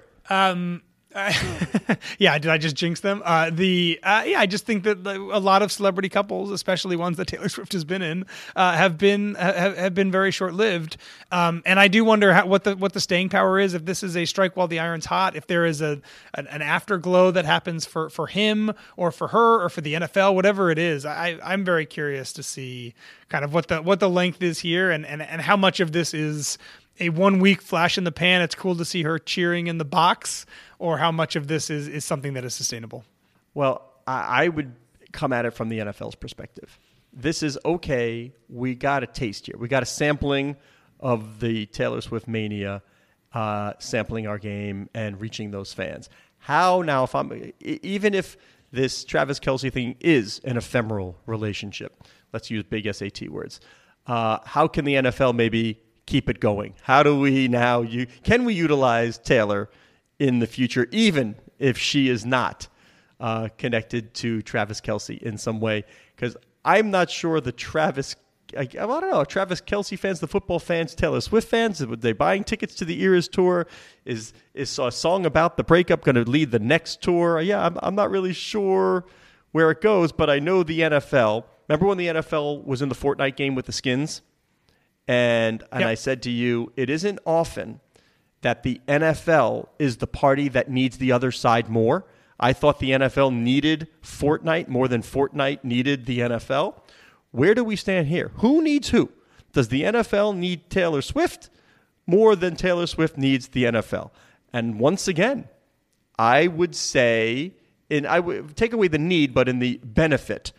yeah, 2.20 2.38
did 2.38 2.50
I 2.50 2.58
just 2.58 2.76
jinx 2.76 3.02
them? 3.02 3.22
Uh, 3.26 3.50
the 3.50 4.00
uh, 4.02 4.24
yeah, 4.26 4.40
I 4.40 4.46
just 4.46 4.66
think 4.66 4.84
that 4.84 5.04
the, 5.04 5.20
a 5.20 5.40
lot 5.40 5.62
of 5.62 5.72
celebrity 5.72 6.08
couples, 6.08 6.52
especially 6.52 6.96
ones 6.96 7.18
that 7.18 7.26
Taylor 7.28 7.50
Swift 7.50 7.74
has 7.74 7.84
been 7.84 8.02
in, 8.02 8.26
uh, 8.56 8.74
have 8.74 8.98
been 8.98 9.36
have, 9.36 9.78
have 9.78 9.94
been 9.94 10.12
very 10.12 10.32
short 10.32 10.54
lived. 10.54 10.98
Um, 11.32 11.64
and 11.66 11.80
I 11.80 11.90
do 11.90 12.06
wonder 12.06 12.34
how, 12.34 12.46
what 12.46 12.64
the 12.64 12.78
what 12.78 12.94
the 12.94 13.02
staying 13.02 13.30
power 13.30 13.60
is 13.60 13.74
if 13.74 13.84
this 13.84 14.04
is 14.04 14.16
a 14.16 14.26
strike 14.26 14.56
while 14.56 14.68
the 14.68 14.80
iron's 14.80 15.06
hot. 15.06 15.36
If 15.36 15.48
there 15.48 15.66
is 15.66 15.82
a 15.82 16.02
an, 16.34 16.48
an 16.48 16.62
afterglow 16.62 17.32
that 17.32 17.46
happens 17.46 17.86
for 17.86 18.10
for 18.10 18.28
him 18.28 18.72
or 18.96 19.12
for 19.12 19.28
her 19.30 19.64
or 19.66 19.70
for 19.70 19.82
the 19.82 19.96
NFL, 19.96 20.34
whatever 20.34 20.72
it 20.72 20.78
is. 20.78 21.06
I 21.06 21.38
I'm 21.44 21.66
very 21.66 21.86
curious 21.86 22.32
to 22.34 22.44
see 22.44 22.94
kind 23.28 23.44
of 23.44 23.54
what 23.54 23.68
the 23.68 23.82
what 23.82 24.00
the 24.00 24.10
length 24.10 24.42
is 24.42 24.60
here 24.60 24.92
and 24.92 25.06
and 25.06 25.22
and 25.22 25.42
how 25.42 25.58
much 25.58 25.82
of 25.82 25.92
this 25.92 26.14
is 26.14 26.58
a 27.02 27.10
one 27.10 27.40
week 27.40 27.62
flash 27.62 27.98
in 27.98 28.04
the 28.04 28.12
pan. 28.12 28.42
It's 28.42 28.56
cool 28.56 28.76
to 28.76 28.86
see 28.86 29.04
her 29.04 29.20
cheering 29.20 29.68
in 29.68 29.78
the 29.78 29.86
box, 29.86 30.46
or 30.82 30.98
how 30.98 31.12
much 31.12 31.36
of 31.36 31.48
this 31.48 31.70
is, 31.70 31.88
is 31.88 32.04
something 32.04 32.34
that 32.34 32.44
is 32.44 32.56
sustainable. 32.56 33.06
Well, 33.54 33.94
I, 34.08 34.46
I 34.46 34.48
would 34.48 34.74
come 35.12 35.32
at 35.32 35.46
it 35.46 35.52
from 35.52 35.70
the 35.70 35.78
NFL's 35.78 36.16
perspective. 36.16 36.80
This 37.14 37.44
is 37.44 37.58
okay. 37.64 38.34
We 38.50 38.74
got 38.74 39.04
a 39.04 39.08
taste 39.08 39.46
here. 39.46 39.58
We 39.60 39.68
got 39.68 39.84
a 39.84 39.86
sampling 39.86 40.56
of 41.00 41.40
the 41.40 41.68
Taylor 41.68 42.02
Swift 42.02 42.28
mania, 42.28 42.82
uh, 43.32 43.74
sampling 43.78 44.26
our 44.26 44.40
game 44.40 44.90
and 44.96 45.22
reaching 45.22 45.52
those 45.52 45.72
fans. 45.72 46.10
How 46.40 46.82
now? 46.82 47.04
If 47.04 47.14
I'm 47.14 47.52
even 47.60 48.16
if 48.16 48.36
this 48.72 49.06
Travis 49.06 49.40
Kelce 49.40 49.72
thing 49.72 49.98
is 50.00 50.42
an 50.46 50.58
ephemeral 50.58 51.16
relationship, 51.28 52.04
let's 52.34 52.50
use 52.50 52.64
big 52.64 52.92
SAT 52.92 53.30
words. 53.30 53.60
Uh, 54.08 54.40
how 54.46 54.68
can 54.68 54.86
the 54.86 54.96
NFL 54.96 55.36
maybe 55.36 55.80
keep 56.08 56.28
it 56.28 56.40
going? 56.40 56.74
How 56.82 57.04
do 57.04 57.20
we 57.20 57.48
now? 57.48 57.82
You 57.82 58.08
can 58.24 58.46
we 58.46 58.56
utilize 58.56 59.20
Taylor 59.20 59.70
in 60.22 60.38
the 60.38 60.46
future, 60.46 60.88
even 60.92 61.36
if 61.58 61.80
she 61.80 62.08
is 62.08 62.28
not 62.28 62.68
uh, 63.20 63.50
connected 63.58 64.14
to 64.14 64.44
Travis 64.44 64.80
Kelce 64.80 65.20
in 65.20 65.36
some 65.36 65.60
way? 65.60 65.84
Because 66.16 66.38
I'm 66.64 66.92
not 66.92 67.10
sure 67.10 67.42
the 67.42 67.52
Travis. 67.52 68.16
I, 68.56 68.62
I 68.62 68.66
don't 68.66 69.10
know. 69.10 69.24
Travis 69.24 69.62
Kelce 69.62 69.98
fans, 69.98 70.20
the 70.20 70.28
football 70.28 70.60
fans, 70.60 70.94
Taylor 70.94 71.22
Swift 71.22 71.48
fans, 71.50 71.82
are 71.82 71.96
they 71.96 72.12
buying 72.14 72.44
tickets 72.44 72.76
to 72.76 72.86
the 72.86 73.02
Eras 73.02 73.28
tour? 73.28 73.66
Is 74.06 74.34
is 74.54 74.78
a 74.78 74.92
song 74.92 75.26
about 75.26 75.58
the 75.58 75.64
breakup 75.64 76.04
going 76.04 76.16
to 76.16 76.30
lead 76.30 76.52
the 76.52 76.60
next 76.60 77.02
tour? 77.02 77.42
Yeah, 77.42 77.66
I'm, 77.66 77.80
I'm 77.82 77.96
not 77.96 78.12
really 78.12 78.34
sure 78.34 79.06
where 79.54 79.72
it 79.72 79.82
goes, 79.82 80.12
but 80.12 80.30
I 80.30 80.38
know 80.38 80.62
the 80.62 80.82
NFL. 80.82 81.46
Remember 81.68 81.88
when 81.88 81.98
the 81.98 82.08
NFL 82.08 82.64
was 82.64 82.84
in 82.84 82.90
the 82.90 82.96
Fortnite 82.96 83.36
game 83.38 83.56
with 83.56 83.66
the 83.66 83.72
skins? 83.72 84.22
And 85.08 85.64
and 85.72 85.82
Yep. 85.82 85.90
I 85.90 85.96
said 85.96 86.22
to 86.24 86.30
you, 86.30 86.72
it 86.76 86.92
isn't 86.92 87.18
often 87.26 87.80
that 88.42 88.64
the 88.64 88.82
NFL 88.88 89.68
is 89.80 89.98
the 89.98 90.08
party 90.08 90.48
that 90.50 90.70
needs 90.70 90.98
the 90.98 91.12
other 91.12 91.32
side 91.32 91.70
more. 91.70 92.06
I 92.40 92.54
thought 92.54 92.80
the 92.80 92.92
NFL 92.92 93.34
needed 93.34 93.88
Fortnite 94.02 94.68
more 94.68 94.88
than 94.88 95.02
Fortnite 95.04 95.64
needed 95.64 96.06
the 96.06 96.20
NFL. 96.20 96.76
Where 97.32 97.54
do 97.54 97.64
we 97.64 97.76
stand 97.76 98.08
here? 98.08 98.32
Who 98.36 98.62
needs 98.64 98.90
who? 98.90 99.12
Does 99.54 99.68
the 99.68 99.84
NFL 99.84 100.36
need 100.36 100.70
Taylor 100.70 101.02
Swift 101.02 101.50
more 102.08 102.36
than 102.36 102.56
Taylor 102.56 102.88
Swift 102.88 103.18
needs 103.18 103.50
the 103.50 103.66
NFL? 103.66 104.10
And 104.52 104.80
once 104.80 105.08
again, 105.08 105.48
I 106.18 106.48
would 106.48 106.76
say, 106.76 107.54
and 107.90 108.08
I 108.08 108.20
would 108.20 108.56
take 108.56 108.74
away 108.74 108.88
the 108.88 108.98
need, 108.98 109.34
but 109.34 109.48
in 109.48 109.60
the 109.60 109.80
benefit. 109.84 110.52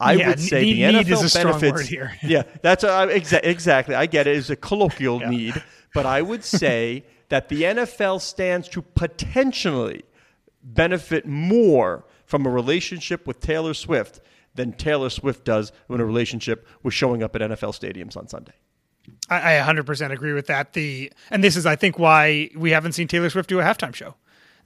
I 0.00 0.14
Yeah, 0.14 0.28
would 0.30 0.40
say 0.40 0.62
need- 0.62 0.72
the 0.82 0.92
need 0.92 1.06
NFL 1.06 1.24
is 1.24 1.36
a 1.36 1.38
benefits. 1.38 1.72
word 1.72 1.86
here. 1.86 2.12
yeah, 2.22 2.42
that's 2.62 2.82
a, 2.84 2.88
exa- 2.88 3.40
exactly. 3.44 3.94
I 3.94 4.06
get 4.06 4.26
it. 4.26 4.36
It's 4.36 4.50
a 4.50 4.56
colloquial 4.56 5.20
need, 5.20 5.62
but 5.94 6.06
I 6.06 6.22
would 6.22 6.44
say 6.60 7.04
that 7.28 7.48
the 7.48 7.62
NFL 7.62 8.20
stands 8.20 8.68
to 8.68 8.82
potentially 8.82 10.04
benefit 10.62 11.26
more 11.26 12.04
from 12.24 12.46
a 12.46 12.50
relationship 12.50 13.26
with 13.26 13.40
Taylor 13.40 13.74
Swift 13.74 14.20
than 14.54 14.72
Taylor 14.72 15.10
Swift 15.10 15.44
does 15.44 15.72
when 15.86 16.00
a 16.00 16.04
relationship 16.04 16.66
was 16.82 16.94
showing 16.94 17.22
up 17.22 17.36
at 17.36 17.42
NFL 17.42 17.78
stadiums 17.78 18.16
on 18.16 18.26
Sunday. 18.26 18.54
I, 19.28 19.58
I 19.58 19.62
100% 19.62 20.10
agree 20.10 20.32
with 20.32 20.46
that. 20.46 20.72
The 20.72 21.12
and 21.30 21.44
this 21.44 21.56
is, 21.56 21.66
I 21.66 21.76
think, 21.76 21.98
why 21.98 22.50
we 22.56 22.70
haven't 22.70 22.92
seen 22.92 23.06
Taylor 23.06 23.30
Swift 23.30 23.48
do 23.48 23.60
a 23.60 23.62
halftime 23.62 23.94
show. 23.94 24.14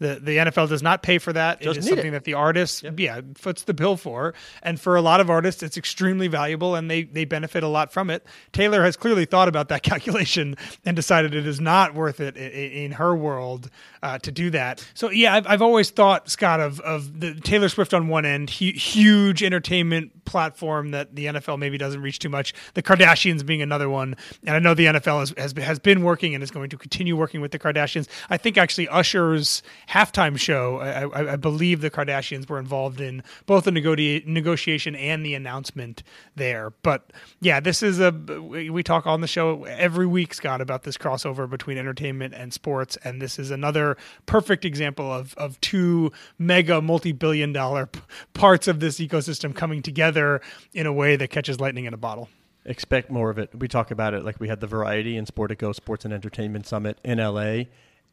The 0.00 0.19
the 0.21 0.38
NFL 0.38 0.71
does 0.71 0.83
not 0.83 1.02
pay 1.02 1.19
for 1.19 1.33
that. 1.33 1.61
Doesn't 1.61 1.83
it 1.83 1.85
is 1.85 1.88
something 1.88 2.09
it. 2.09 2.11
that 2.11 2.25
the 2.25 2.35
artist, 2.35 2.85
yeah, 2.97 3.21
foots 3.35 3.64
the 3.64 3.75
bill 3.75 3.97
for. 3.97 4.35
And 4.62 4.80
for 4.80 4.97
a 4.97 5.02
lot 5.02 5.21
of 5.21 5.28
artists, 5.28 5.62
it's 5.62 5.76
extremely 5.76 6.26
valuable, 6.26 6.75
and 6.75 6.90
they 6.90 7.02
they 7.02 7.26
benefit 7.26 7.62
a 7.62 7.69
lot 7.69 7.92
from 7.92 8.09
it. 8.09 8.26
Taylor 8.52 8.83
has 8.83 8.97
clearly 8.97 9.26
thought 9.26 9.49
about 9.49 9.69
that 9.69 9.83
calculation 9.85 10.57
and 10.85 10.97
decided 10.97 11.35
it 11.35 11.47
is 11.47 11.61
not 11.61 11.95
worth 11.95 12.19
it 12.19 12.37
in, 12.37 12.50
in 12.50 12.92
her 12.92 13.14
world 13.14 13.71
uh, 14.02 14.19
to 14.21 14.33
do 14.33 14.50
that. 14.50 14.85
So 14.95 15.11
yeah, 15.11 15.35
I've, 15.35 15.47
I've 15.47 15.62
always 15.62 15.90
thought 15.90 16.30
Scott 16.30 16.61
of 16.61 16.80
of 16.80 17.21
the 17.21 17.35
Taylor 17.35 17.69
Swift 17.69 17.92
on 17.92 18.09
one 18.09 18.25
end, 18.25 18.50
hu- 18.50 18.73
huge 18.73 19.42
entertainment 19.42 20.25
platform 20.25 20.92
that 20.92 21.14
the 21.14 21.26
NFL 21.26 21.59
maybe 21.59 21.76
doesn't 21.76 22.00
reach 22.00 22.21
too 22.21 22.28
much. 22.28 22.54
The 22.75 22.83
Kardashians 22.83 23.45
being 23.45 23.62
another 23.62 23.90
one, 23.90 24.16
and 24.47 24.57
I 24.57 24.59
know 24.61 24.75
the 24.75 24.87
NFL 24.87 25.21
has 25.21 25.35
has, 25.37 25.52
has 25.62 25.78
been 25.78 26.02
working 26.02 26.35
and 26.35 26.42
is 26.42 26.50
going 26.50 26.71
to 26.71 26.78
continue 26.78 27.16
working 27.16 27.40
with 27.40 27.50
the 27.50 27.59
Kardashians. 27.59 28.09
I 28.30 28.37
think 28.37 28.57
actually 28.57 28.88
Usher's 28.88 29.62
halftime 29.90 30.38
show, 30.38 30.78
I, 30.78 31.02
I, 31.02 31.32
I 31.32 31.37
believe 31.37 31.80
the 31.80 31.90
Kardashians 31.90 32.49
were 32.49 32.59
involved 32.59 33.00
in 33.00 33.23
both 33.47 33.64
the 33.64 33.70
negoti- 33.70 34.25
negotiation 34.26 34.94
and 34.94 35.25
the 35.26 35.35
announcement 35.35 36.02
there. 36.37 36.70
But 36.82 37.12
yeah, 37.40 37.61
this 37.61 37.82
is 37.82 37.99
a 37.99 38.12
we 38.12 38.82
talk 38.82 39.06
on 39.06 39.20
the 39.20 39.26
show 39.26 39.64
every 39.64 40.06
week, 40.06 40.35
Scott, 40.35 40.61
about 40.61 40.85
this 40.85 40.97
crossover 40.97 41.49
between 41.49 41.76
entertainment 41.76 42.35
and 42.35 42.52
sports, 42.52 42.97
and 43.04 43.20
this 43.20 43.38
is 43.38 43.50
another 43.50 43.97
perfect 44.26 44.64
example 44.64 45.12
of 45.12 45.35
of 45.35 45.61
two 45.61 46.12
mega 46.38 46.80
multi-billion 46.80 47.52
dollar 47.52 47.87
p- 47.87 48.00
parts 48.32 48.68
of 48.68 48.80
this 48.80 48.99
ecosystem 48.99 49.54
coming 49.54 49.82
together 49.82 50.40
in 50.73 50.87
a 50.87 50.92
way 50.92 51.16
that 51.16 51.30
catches 51.30 51.59
lightning 51.61 51.85
in 51.85 51.94
a 51.94 51.99
bottle. 51.99 52.28
Expect 52.64 53.11
more 53.11 53.30
of 53.30 53.38
it. 53.38 53.50
We 53.59 53.68
talk 53.68 53.90
about 53.90 54.12
it 54.12 54.23
like 54.23 54.38
we 54.38 54.49
had 54.49 54.61
the 54.61 54.66
Variety 54.66 55.16
and 55.16 55.26
Sportico 55.26 55.75
Sports 55.75 56.04
and 56.04 56.12
Entertainment 56.12 56.66
Summit 56.66 56.99
in 57.02 57.18
LA. 57.18 57.64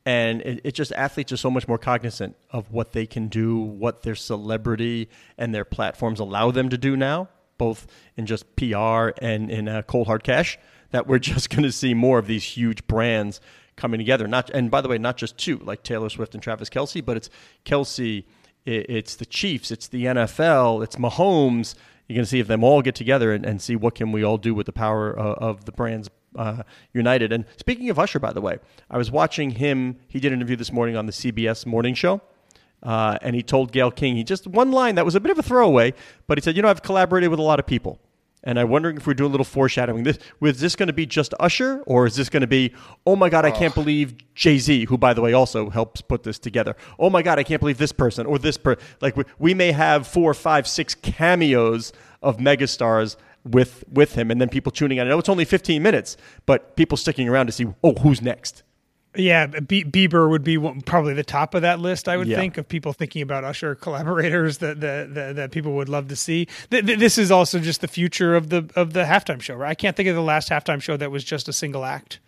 And 0.08 0.42
it, 0.44 0.62
it's 0.64 0.78
just 0.78 0.94
athletes 0.94 1.34
are 1.34 1.38
so 1.38 1.52
much 1.52 1.68
more 1.68 1.78
cognizant 1.78 2.38
of 2.50 2.72
what 2.72 2.94
they 2.94 3.06
can 3.06 3.28
do, 3.28 3.58
what 3.58 4.04
their 4.04 4.16
celebrity 4.16 5.10
and 5.38 5.54
their 5.54 5.66
platforms 5.66 6.22
allow 6.22 6.50
them 6.50 6.70
to 6.70 6.78
do 6.78 6.96
now, 6.96 7.28
both 7.58 7.88
in 8.16 8.26
just 8.26 8.46
PR 8.56 9.10
and 9.22 9.52
in 9.52 9.68
uh, 9.68 9.82
cold 9.82 10.08
hard 10.08 10.24
cash, 10.24 10.58
that 10.92 11.08
we're 11.08 11.20
just 11.34 11.50
going 11.50 11.64
to 11.64 11.74
see 11.74 11.94
more 11.94 12.20
of 12.20 12.26
these 12.26 12.46
huge 12.46 12.88
brands 12.88 13.42
coming 13.76 13.98
together. 13.98 14.30
Not 14.30 14.50
and 14.52 14.72
by 14.72 14.80
the 14.80 14.88
way, 14.88 14.98
not 14.98 15.18
just 15.18 15.38
two 15.38 15.58
like 15.58 15.84
Taylor 15.84 16.08
Swift 16.08 16.34
and 16.34 16.42
Travis 16.42 16.70
Kelce, 16.70 17.04
but 17.04 17.18
it's 17.18 17.30
Kelce, 17.66 18.24
it, 18.64 18.90
it's 18.90 19.16
the 19.18 19.26
Chiefs, 19.26 19.72
it's 19.72 19.90
the 19.90 20.06
NFL, 20.06 20.86
it's 20.86 20.96
Mahomes. 20.96 21.76
You're 22.08 22.16
going 22.16 22.24
to 22.24 22.30
see 22.30 22.40
if 22.40 22.48
them 22.48 22.64
all 22.64 22.82
get 22.82 22.96
together 22.96 23.34
and, 23.34 23.46
and 23.46 23.62
see 23.62 23.76
what 23.76 23.96
can 23.96 24.14
we 24.14 24.24
all 24.24 24.38
do 24.38 24.56
with 24.56 24.68
the 24.68 24.72
power 24.72 25.20
uh, 25.20 25.34
of 25.34 25.66
the 25.66 25.74
brands 25.74 26.10
uh, 26.38 26.64
united. 26.94 27.34
And 27.34 27.46
speaking 27.58 27.90
of 27.90 28.00
Usher, 28.00 28.20
by 28.20 28.32
the 28.32 28.42
way, 28.42 28.60
I 28.90 28.98
was 28.98 29.12
watching 29.12 29.52
him. 29.52 29.98
He 30.08 30.20
did 30.20 30.32
an 30.32 30.40
interview 30.40 30.56
this 30.56 30.72
morning 30.72 30.96
on 30.96 31.06
the 31.06 31.12
CBS 31.12 31.66
Morning 31.66 31.94
Show. 31.94 32.22
Uh, 32.84 33.18
and 33.22 33.36
he 33.36 33.42
told 33.42 33.72
Gayle 33.72 33.92
King, 33.92 34.16
he 34.16 34.24
just 34.24 34.46
one 34.46 34.72
line 34.72 34.96
that 34.96 35.06
was 35.06 35.16
a 35.16 35.20
bit 35.20 35.32
of 35.32 35.40
a 35.40 35.44
throwaway, 35.44 35.94
but 36.28 36.38
he 36.38 36.44
said, 36.44 36.56
You 36.56 36.62
know, 36.62 36.70
I've 36.70 36.84
collaborated 36.84 37.30
with 37.30 37.40
a 37.40 37.44
lot 37.44 37.60
of 37.60 37.66
people. 37.66 38.00
And 38.44 38.60
I'm 38.60 38.70
wondering 38.70 38.98
if 38.98 39.08
we're 39.08 39.16
doing 39.16 39.30
a 39.30 39.32
little 39.32 39.44
foreshadowing. 39.44 40.04
This 40.04 40.20
was 40.40 40.60
this 40.60 40.76
going 40.76 40.88
to 40.88 40.94
be 40.94 41.06
just 41.06 41.34
Usher, 41.40 41.82
or 41.88 42.06
is 42.06 42.16
this 42.16 42.30
going 42.30 42.42
to 42.42 42.48
be, 42.48 42.72
oh 43.06 43.16
my 43.16 43.30
God, 43.30 43.46
I 43.46 43.52
can't 43.52 43.74
believe 43.74 44.16
Jay 44.36 44.60
Z, 44.60 44.86
who 44.86 44.98
by 44.98 45.14
the 45.14 45.22
way 45.22 45.34
also 45.34 45.70
helps 45.70 46.02
put 46.02 46.24
this 46.24 46.38
together. 46.38 46.76
Oh 47.00 47.10
my 47.10 47.24
God, 47.24 47.40
I 47.40 47.44
can't 47.44 47.60
believe 47.60 47.80
this 47.80 47.92
person 47.92 48.26
or 48.28 48.38
this 48.38 48.56
person. 48.56 48.82
Like 49.02 49.18
we, 49.18 49.24
we 49.40 49.54
may 49.54 49.72
have 49.72 50.08
four, 50.08 50.34
five, 50.34 50.68
six 50.68 50.94
cameos 50.94 51.92
of 52.22 52.38
megastars 52.38 53.18
with 53.52 53.84
with 53.92 54.16
him, 54.16 54.32
and 54.32 54.40
then 54.42 54.50
people 54.50 54.72
tuning 54.72 54.98
in. 54.98 55.08
I 55.08 55.10
know 55.10 55.20
it's 55.20 55.30
only 55.30 55.46
15 55.46 55.82
minutes, 55.82 56.18
but 56.46 56.76
people 56.76 56.98
sticking 56.98 57.28
around 57.30 57.48
to 57.48 57.52
see, 57.52 57.66
oh, 57.84 57.94
who's 57.96 58.22
next? 58.22 58.64
Yeah, 59.16 59.48
Be- 59.48 59.84
Bieber 59.84 60.30
would 60.30 60.44
be 60.44 60.58
one, 60.58 60.82
probably 60.82 61.16
the 61.16 61.24
top 61.24 61.56
of 61.56 61.64
that 61.64 61.80
list. 61.80 62.08
I 62.08 62.18
would 62.18 62.28
Yeah. 62.28 62.38
think 62.38 62.58
of 62.60 62.68
people 62.68 62.94
thinking 62.94 63.24
about 63.24 63.44
Usher 63.44 63.74
collaborators 63.86 64.60
that 64.60 64.80
that, 64.82 65.14
that, 65.16 65.36
that 65.38 65.52
people 65.52 65.74
would 65.74 65.90
love 65.90 66.08
to 66.10 66.16
see. 66.16 66.48
Th- 66.70 66.86
th- 66.86 67.00
this 67.00 67.18
is 67.18 67.32
also 67.32 67.58
just 67.60 67.82
the 67.82 67.88
future 67.88 68.36
of 68.36 68.50
the 68.50 68.70
of 68.76 68.94
the 68.94 69.04
halftime 69.06 69.42
show. 69.42 69.56
Right? 69.56 69.70
I 69.72 69.76
can't 69.76 69.96
think 69.96 70.08
of 70.10 70.16
the 70.16 70.22
last 70.22 70.50
halftime 70.50 70.82
show 70.82 70.98
that 70.98 71.10
was 71.10 71.24
just 71.24 71.48
a 71.48 71.54
single 71.54 71.84
act. 71.84 72.20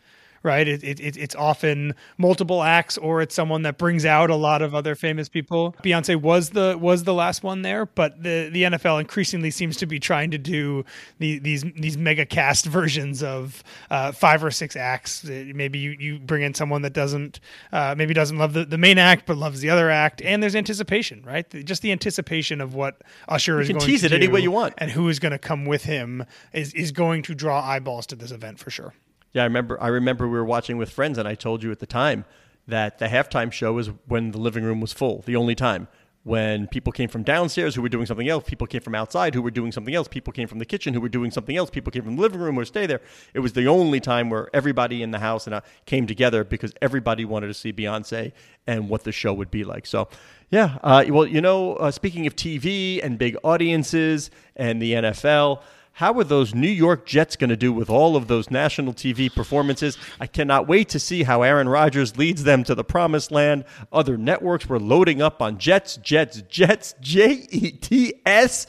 Right? 0.43 0.67
It, 0.67 0.83
it, 0.83 0.99
it- 0.99 1.17
it's 1.17 1.35
often 1.35 1.95
multiple 2.17 2.63
acts, 2.63 2.97
or 2.97 3.21
it's 3.21 3.35
someone 3.35 3.63
that 3.63 3.77
brings 3.77 4.05
out 4.05 4.29
a 4.29 4.35
lot 4.35 4.61
of 4.61 4.73
other 4.73 4.95
famous 4.95 5.27
people. 5.27 5.75
Beyonce 5.83 6.15
was 6.15 6.51
the 6.51 6.77
was 6.79 7.03
the 7.03 7.13
last 7.13 7.43
one 7.43 7.61
there, 7.61 7.85
but 7.85 8.23
the 8.23 8.49
the 8.51 8.63
NFL 8.63 8.99
increasingly 9.01 9.51
seems 9.51 9.75
to 9.77 9.85
be 9.85 9.99
trying 9.99 10.31
to 10.31 10.37
do 10.37 10.85
the, 11.17 11.39
these 11.39 11.63
these 11.75 11.97
mega 11.97 12.25
cast 12.25 12.65
versions 12.65 13.21
of 13.21 13.63
uh, 13.91 14.11
five 14.11 14.43
or 14.43 14.51
six 14.51 14.75
acts. 14.75 15.25
Uh, 15.25 15.45
Maybe 15.53 15.79
you, 15.79 15.91
you 15.99 16.19
bring 16.19 16.43
in 16.43 16.53
someone 16.53 16.83
that 16.83 16.93
doesn't 16.93 17.39
uh, 17.73 17.95
maybe 17.97 18.13
doesn't 18.13 18.37
love 18.37 18.53
the, 18.53 18.63
the 18.65 18.77
main 18.77 18.97
act 18.97 19.25
but 19.25 19.35
loves 19.37 19.59
the 19.61 19.69
other 19.69 19.89
act, 19.89 20.21
and 20.21 20.41
there's 20.41 20.55
anticipation, 20.55 21.21
right? 21.25 21.49
Just 21.65 21.81
the 21.81 21.91
anticipation 21.91 22.61
of 22.61 22.75
what 22.75 23.01
Usher 23.27 23.59
is 23.59 23.67
You 23.67 23.73
can 23.73 23.79
going 23.79 23.89
tease 23.91 24.01
to 24.01 24.05
it 24.07 24.13
any 24.13 24.27
way 24.27 24.39
you 24.39 24.51
want. 24.51 24.73
and 24.77 24.91
who 24.91 25.09
is 25.09 25.19
going 25.19 25.31
to 25.33 25.39
come 25.39 25.65
with 25.65 25.83
him 25.83 26.23
is 26.53 26.73
is 26.73 26.91
going 26.91 27.23
to 27.23 27.35
draw 27.35 27.61
eyeballs 27.61 28.05
to 28.07 28.15
this 28.15 28.31
event 28.31 28.59
for 28.59 28.69
sure. 28.69 28.93
Yeah, 29.33 29.43
I 29.43 29.45
remember. 29.45 29.81
I 29.81 29.87
remember 29.87 30.27
we 30.27 30.37
were 30.37 30.45
watching 30.45 30.77
with 30.77 30.89
friends, 30.89 31.17
and 31.17 31.27
I 31.27 31.35
told 31.35 31.63
you 31.63 31.71
at 31.71 31.79
the 31.79 31.85
time 31.85 32.25
that 32.67 32.99
the 32.99 33.07
halftime 33.07 33.51
show 33.51 33.73
was 33.73 33.87
when 34.07 34.31
the 34.31 34.37
living 34.37 34.63
room 34.63 34.81
was 34.81 34.93
full. 34.93 35.23
The 35.25 35.35
only 35.35 35.55
time 35.55 35.87
when 36.23 36.67
people 36.67 36.91
came 36.91 37.09
from 37.09 37.23
downstairs 37.23 37.75
who 37.75 37.81
were 37.81 37.89
doing 37.89 38.05
something 38.05 38.27
else, 38.27 38.43
people 38.45 38.67
came 38.67 38.81
from 38.81 38.93
outside 38.93 39.33
who 39.33 39.41
were 39.41 39.51
doing 39.51 39.71
something 39.71 39.95
else, 39.95 40.07
people 40.07 40.33
came 40.33 40.47
from 40.47 40.59
the 40.59 40.65
kitchen 40.65 40.93
who 40.93 41.01
were 41.01 41.09
doing 41.09 41.31
something 41.31 41.55
else, 41.55 41.69
people 41.69 41.91
came 41.91 42.03
from 42.03 42.17
the 42.17 42.21
living 42.21 42.39
room 42.39 42.59
or 42.59 42.65
stay 42.65 42.85
there. 42.85 43.01
It 43.33 43.39
was 43.39 43.53
the 43.53 43.67
only 43.67 43.99
time 43.99 44.29
where 44.29 44.49
everybody 44.53 45.01
in 45.01 45.11
the 45.11 45.19
house 45.19 45.47
and 45.47 45.55
I 45.55 45.61
came 45.85 46.07
together 46.07 46.43
because 46.43 46.73
everybody 46.81 47.23
wanted 47.23 47.47
to 47.47 47.53
see 47.53 47.71
Beyonce 47.71 48.33
and 48.67 48.89
what 48.89 49.05
the 49.05 49.11
show 49.11 49.33
would 49.33 49.51
be 49.51 49.63
like. 49.63 49.85
So. 49.85 50.07
Yeah, 50.51 50.79
uh, 50.81 51.05
well, 51.09 51.27
you 51.27 51.41
know, 51.41 51.75
uh, 51.75 51.91
speaking 51.91 52.25
of 52.25 52.35
TV 52.35 53.03
and 53.03 53.19
big 53.19 53.37
audiences 53.43 54.31
and 54.55 54.81
the 54.81 54.93
NFL, 54.93 55.61
how 55.99 56.17
are 56.17 56.23
those 56.23 56.55
New 56.55 56.69
York 56.69 57.05
Jets 57.05 57.35
going 57.35 57.49
to 57.49 57.57
do 57.57 57.73
with 57.73 57.89
all 57.89 58.15
of 58.15 58.27
those 58.29 58.49
national 58.49 58.93
TV 58.93 59.29
performances? 59.29 59.97
I 60.17 60.27
cannot 60.27 60.65
wait 60.65 60.87
to 60.89 60.99
see 60.99 61.23
how 61.23 61.41
Aaron 61.41 61.67
Rodgers 61.67 62.17
leads 62.17 62.45
them 62.45 62.63
to 62.63 62.73
the 62.73 62.85
promised 62.85 63.33
land. 63.33 63.65
Other 63.91 64.17
networks 64.17 64.69
were 64.69 64.79
loading 64.79 65.21
up 65.21 65.41
on 65.41 65.57
Jets, 65.57 65.97
Jets, 65.97 66.41
Jets, 66.43 66.95
J 67.01 67.45
E 67.51 67.71
T 67.71 68.13
S. 68.25 68.65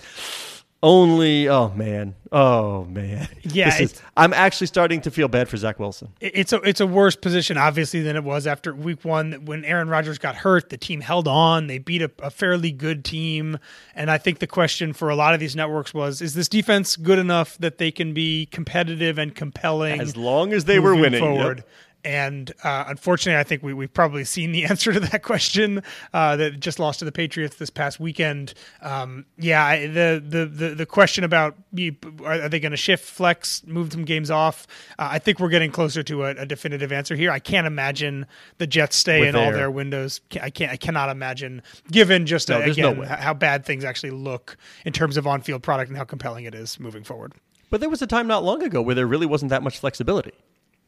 Only, 0.82 1.46
oh 1.46 1.70
man, 1.74 2.14
oh 2.32 2.84
man. 2.86 3.28
Yeah, 3.42 3.76
is- 3.82 4.00
I'm 4.16 4.32
actually 4.32 4.68
starting 4.68 5.00
to 5.02 5.10
feel 5.10 5.28
bad 5.28 5.48
for 5.48 5.56
Zach 5.56 5.78
Wilson. 5.78 6.08
It's 6.20 6.52
a 6.52 6.60
it's 6.62 6.80
a 6.80 6.86
worse 6.86 7.16
position 7.16 7.58
obviously 7.58 8.00
than 8.00 8.16
it 8.16 8.24
was 8.24 8.46
after 8.46 8.74
week 8.74 9.04
one 9.04 9.44
when 9.44 9.64
Aaron 9.64 9.88
Rodgers 9.88 10.18
got 10.18 10.36
hurt. 10.36 10.70
The 10.70 10.76
team 10.78 11.00
held 11.00 11.26
on. 11.26 11.66
They 11.66 11.78
beat 11.78 12.00
a, 12.00 12.10
a 12.20 12.30
fairly 12.30 12.70
good 12.70 13.04
team, 13.04 13.58
and 13.94 14.10
I 14.10 14.18
think 14.18 14.38
the 14.38 14.46
question 14.46 14.92
for 14.92 15.10
a 15.10 15.16
lot 15.16 15.34
of 15.34 15.40
these 15.40 15.56
networks 15.56 15.92
was: 15.92 16.22
Is 16.22 16.34
this 16.34 16.48
defense 16.48 16.96
good 16.96 17.18
enough 17.18 17.58
that 17.58 17.78
they 17.78 17.90
can 17.90 18.14
be 18.14 18.46
competitive 18.46 19.18
and 19.18 19.34
compelling 19.34 20.00
As 20.00 20.16
long 20.16 20.52
as 20.52 20.64
they 20.64 20.78
were 20.78 20.94
winning, 20.94 21.34
yep. 21.34 21.66
And 22.04 22.52
uh, 22.64 22.84
unfortunately, 22.88 23.38
I 23.38 23.42
think 23.44 23.62
we, 23.62 23.74
we've 23.74 23.92
probably 23.92 24.24
seen 24.24 24.52
the 24.52 24.64
answer 24.70 24.92
to 24.92 25.00
that 25.00 25.22
question 25.22 25.82
uh, 26.14 26.36
that 26.36 26.58
just 26.60 26.78
lost 26.78 27.00
to 27.00 27.04
the 27.04 27.12
Patriots 27.12 27.56
this 27.56 27.68
past 27.70 28.00
weekend. 28.00 28.54
Um, 28.80 29.26
yeah, 29.36 29.64
I- 29.64 29.86
the, 29.86 30.22
the 30.26 30.46
the 30.46 30.74
the 30.76 30.86
question 30.86 31.24
about 31.24 31.56
are, 32.24 32.42
are 32.42 32.48
they 32.48 32.60
going 32.60 32.70
to 32.70 32.76
shift, 32.76 33.04
flex, 33.04 33.62
move 33.66 33.92
some 33.92 34.04
games 34.04 34.30
off? 34.30 34.66
Uh, 34.98 35.08
I 35.12 35.18
think 35.18 35.40
we're 35.40 35.48
getting 35.50 35.70
closer 35.70 36.02
to 36.04 36.24
a, 36.24 36.30
a 36.30 36.46
definitive 36.46 36.90
answer 36.92 37.14
here. 37.16 37.30
I 37.30 37.38
can't 37.38 37.66
imagine 37.66 38.26
the 38.58 38.66
Jets 38.66 38.96
stay 38.96 39.20
With 39.20 39.30
in 39.30 39.36
all 39.36 39.42
their- 39.46 39.56
their 39.56 39.70
windows. 39.70 40.20
I 40.40 40.50
can't. 40.50 40.72
I 40.72 40.76
cannot 40.76 41.10
imagine, 41.10 41.62
given 41.90 42.24
just 42.26 42.48
No, 42.48 42.56
uh, 42.56 42.58
there's 42.60 42.78
no 42.78 42.92
again 42.92 43.04
how 43.04 43.34
bad 43.34 43.64
things 43.66 43.84
actually 43.84 44.10
look 44.12 44.56
in 44.86 44.92
terms 44.92 45.16
of 45.16 45.26
on-field 45.26 45.62
product 45.62 45.88
and 45.90 45.98
how 45.98 46.04
compelling 46.04 46.44
it 46.44 46.54
is 46.54 46.80
moving 46.80 47.04
forward. 47.04 47.34
But 47.68 47.80
there 47.80 47.90
was 47.90 48.00
a 48.02 48.06
time 48.06 48.26
not 48.26 48.42
long 48.42 48.62
ago 48.62 48.80
where 48.82 48.94
there 48.94 49.06
really 49.06 49.26
wasn't 49.26 49.50
that 49.50 49.62
much 49.62 49.78
flexibility. 49.78 50.32